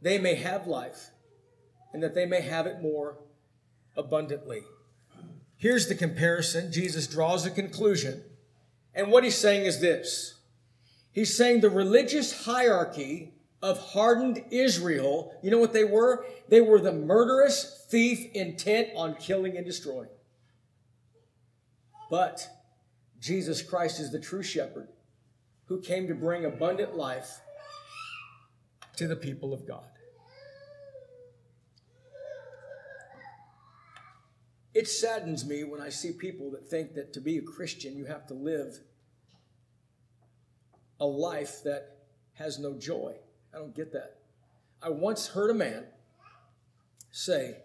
they 0.03 0.19
may 0.19 0.35
have 0.35 0.67
life 0.67 1.11
and 1.95 2.03
that 2.03 2.15
they 2.15 2.27
may 2.27 2.43
have 2.43 2.67
it 2.67 2.83
more 2.83 3.24
abundantly. 3.97 4.63
Here's 5.57 5.89
the 5.89 5.95
comparison. 5.95 6.73
Jesus 6.73 7.07
draws 7.07 7.47
a 7.47 7.51
conclusion. 7.51 8.23
And 8.95 9.11
what 9.11 9.25
he's 9.25 9.39
saying 9.39 9.67
is 9.67 9.81
this 9.81 10.35
He's 11.13 11.37
saying 11.37 11.61
the 11.61 11.71
religious 11.71 12.45
hierarchy 12.45 13.35
of 13.63 13.79
hardened 13.79 14.45
Israel, 14.51 15.33
you 15.43 15.51
know 15.51 15.59
what 15.59 15.73
they 15.73 15.85
were? 15.85 16.27
They 16.49 16.61
were 16.61 16.81
the 16.81 16.93
murderous 16.93 17.87
thief 17.89 18.31
intent 18.35 18.89
on 18.95 19.15
killing 19.15 19.57
and 19.57 19.65
destroying. 19.65 20.11
But 22.11 22.47
Jesus 23.21 23.63
Christ 23.63 24.01
is 24.01 24.13
the 24.13 24.19
true 24.19 24.43
shepherd 24.43 24.89
who 25.67 25.81
came 25.81 26.07
to 26.09 26.15
bring 26.15 26.45
abundant 26.45 26.95
life 26.95 27.41
to 28.97 29.09
the 29.09 29.17
people 29.17 29.55
of 29.55 29.67
God. 29.67 29.89
It 34.75 34.89
saddens 34.89 35.47
me 35.47 35.63
when 35.63 35.81
I 35.81 35.89
see 35.89 36.11
people 36.11 36.51
that 36.51 36.67
think 36.69 36.95
that 36.95 37.13
to 37.13 37.21
be 37.21 37.39
a 37.39 37.43
Christian, 37.43 37.97
you 37.97 38.07
have 38.07 38.27
to 38.27 38.35
live 38.35 38.81
a 41.01 41.07
life 41.07 41.63
that 41.63 41.99
has 42.35 42.59
no 42.59 42.75
joy. 42.75 43.15
I 43.55 43.59
don't 43.59 43.75
get 43.75 43.93
that. 43.93 44.19
I 44.83 44.89
once 44.89 45.29
heard 45.29 45.51
a 45.51 45.55
man 45.55 45.85
say, 47.13 47.59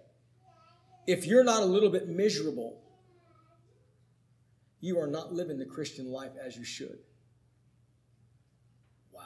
if 1.07 1.25
you're 1.25 1.43
not 1.43 1.63
a 1.63 1.65
little 1.65 1.89
bit 1.89 2.07
miserable, 2.07 2.79
you 4.79 4.99
are 4.99 5.07
not 5.07 5.33
living 5.33 5.57
the 5.57 5.65
Christian 5.65 6.11
life 6.11 6.33
as 6.41 6.55
you 6.55 6.63
should. 6.63 6.99
Wow. 9.11 9.23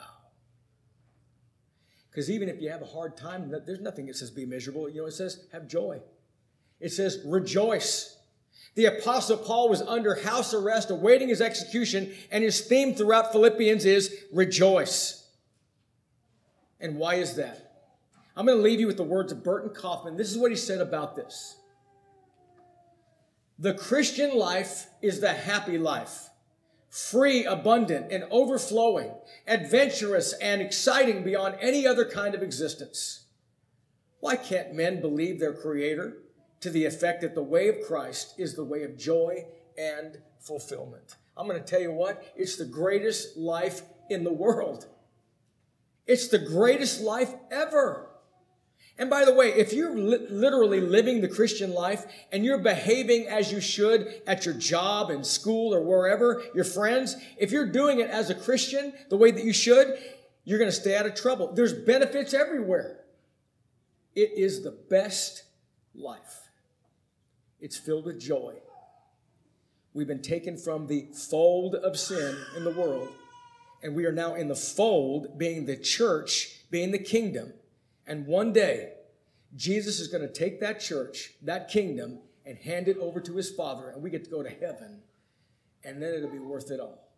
Because 2.10 2.30
even 2.30 2.48
if 2.48 2.62
you 2.62 2.70
have 2.70 2.80
a 2.80 2.86
hard 2.86 3.16
time, 3.18 3.52
there's 3.66 3.80
nothing 3.80 4.06
that 4.06 4.16
says 4.16 4.30
be 4.30 4.46
miserable. 4.46 4.88
You 4.88 5.02
know, 5.02 5.06
it 5.06 5.12
says 5.12 5.46
have 5.52 5.68
joy. 5.68 6.00
It 6.84 6.92
says 6.92 7.22
rejoice. 7.24 8.14
The 8.74 8.84
apostle 8.84 9.38
Paul 9.38 9.70
was 9.70 9.80
under 9.80 10.16
house 10.16 10.52
arrest 10.52 10.90
awaiting 10.90 11.30
his 11.30 11.40
execution 11.40 12.12
and 12.30 12.44
his 12.44 12.60
theme 12.60 12.94
throughout 12.94 13.32
Philippians 13.32 13.86
is 13.86 14.14
rejoice. 14.30 15.26
And 16.78 16.98
why 16.98 17.14
is 17.14 17.36
that? 17.36 17.86
I'm 18.36 18.44
going 18.44 18.58
to 18.58 18.62
leave 18.62 18.80
you 18.80 18.86
with 18.86 18.98
the 18.98 19.02
words 19.02 19.32
of 19.32 19.42
Burton 19.42 19.70
Coffman. 19.70 20.18
This 20.18 20.30
is 20.30 20.36
what 20.36 20.50
he 20.50 20.58
said 20.58 20.82
about 20.82 21.16
this. 21.16 21.56
The 23.58 23.72
Christian 23.72 24.36
life 24.36 24.88
is 25.00 25.20
the 25.20 25.32
happy 25.32 25.78
life. 25.78 26.28
Free, 26.90 27.46
abundant, 27.46 28.12
and 28.12 28.24
overflowing, 28.30 29.10
adventurous, 29.46 30.34
and 30.34 30.60
exciting 30.60 31.24
beyond 31.24 31.56
any 31.62 31.86
other 31.86 32.04
kind 32.04 32.34
of 32.34 32.42
existence. 32.42 33.24
Why 34.20 34.36
can't 34.36 34.74
men 34.74 35.00
believe 35.00 35.40
their 35.40 35.54
Creator 35.54 36.18
to 36.60 36.70
the 36.70 36.84
effect 36.84 37.22
that 37.22 37.34
the 37.34 37.42
way 37.42 37.68
of 37.68 37.82
Christ 37.86 38.34
is 38.38 38.54
the 38.54 38.64
way 38.64 38.82
of 38.82 38.96
joy 38.96 39.46
and 39.76 40.18
fulfillment? 40.38 41.16
I'm 41.36 41.48
going 41.48 41.62
to 41.62 41.66
tell 41.66 41.80
you 41.80 41.92
what, 41.92 42.24
it's 42.36 42.56
the 42.56 42.64
greatest 42.64 43.36
life 43.36 43.82
in 44.08 44.24
the 44.24 44.32
world. 44.32 44.86
It's 46.06 46.28
the 46.28 46.38
greatest 46.38 47.00
life 47.00 47.32
ever. 47.50 48.10
And 48.96 49.10
by 49.10 49.24
the 49.24 49.34
way, 49.34 49.52
if 49.52 49.72
you're 49.72 49.96
li- 49.96 50.26
literally 50.30 50.80
living 50.80 51.20
the 51.20 51.28
Christian 51.28 51.72
life 51.72 52.06
and 52.30 52.44
you're 52.44 52.58
behaving 52.58 53.26
as 53.26 53.50
you 53.50 53.60
should 53.60 54.22
at 54.26 54.44
your 54.44 54.54
job 54.54 55.10
and 55.10 55.26
school 55.26 55.74
or 55.74 55.82
wherever, 55.82 56.42
your 56.54 56.64
friends, 56.64 57.16
if 57.36 57.50
you're 57.50 57.66
doing 57.66 57.98
it 57.98 58.08
as 58.08 58.30
a 58.30 58.34
Christian 58.34 58.92
the 59.10 59.16
way 59.16 59.32
that 59.32 59.44
you 59.44 59.52
should, 59.52 59.98
you're 60.44 60.58
going 60.58 60.70
to 60.70 60.76
stay 60.76 60.96
out 60.96 61.06
of 61.06 61.14
trouble. 61.14 61.52
There's 61.52 61.72
benefits 61.72 62.34
everywhere. 62.34 63.00
It 64.14 64.32
is 64.36 64.62
the 64.62 64.70
best 64.70 65.42
life. 65.94 66.43
It's 67.64 67.78
filled 67.78 68.04
with 68.04 68.20
joy. 68.20 68.54
We've 69.94 70.06
been 70.06 70.22
taken 70.22 70.56
from 70.56 70.86
the 70.86 71.08
fold 71.12 71.74
of 71.74 71.98
sin 71.98 72.36
in 72.56 72.64
the 72.64 72.70
world, 72.70 73.08
and 73.82 73.94
we 73.94 74.04
are 74.04 74.12
now 74.12 74.34
in 74.34 74.48
the 74.48 74.54
fold, 74.54 75.38
being 75.38 75.64
the 75.64 75.76
church, 75.76 76.60
being 76.70 76.92
the 76.92 76.98
kingdom 76.98 77.54
and 78.06 78.26
one 78.26 78.52
day, 78.52 78.92
Jesus 79.56 80.00
is 80.00 80.08
going 80.08 80.26
to 80.26 80.32
take 80.32 80.60
that 80.60 80.80
church, 80.80 81.32
that 81.42 81.68
kingdom, 81.68 82.18
and 82.44 82.58
hand 82.58 82.88
it 82.88 82.98
over 82.98 83.20
to 83.20 83.36
his 83.36 83.50
Father, 83.50 83.88
and 83.90 84.02
we 84.02 84.10
get 84.10 84.24
to 84.24 84.30
go 84.30 84.42
to 84.42 84.50
heaven, 84.50 85.00
and 85.82 86.02
then 86.02 86.14
it'll 86.14 86.30
be 86.30 86.38
worth 86.38 86.70
it 86.70 86.80
all. 86.80 87.08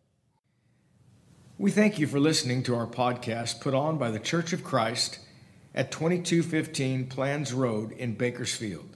We 1.59 1.71
thank 1.71 1.99
you 1.99 2.07
for 2.07 2.21
listening 2.21 2.63
to 2.65 2.77
our 2.77 2.87
podcast 2.87 3.61
put 3.61 3.75
on 3.75 3.99
by 3.99 4.11
the 4.11 4.21
Church 4.21 4.53
of 4.53 4.63
Christ 4.63 5.19
at 5.75 5.91
2215 5.91 7.07
Planz 7.07 7.55
Road 7.55 7.93
in 7.93 8.15
Bakersfield. 8.15 8.96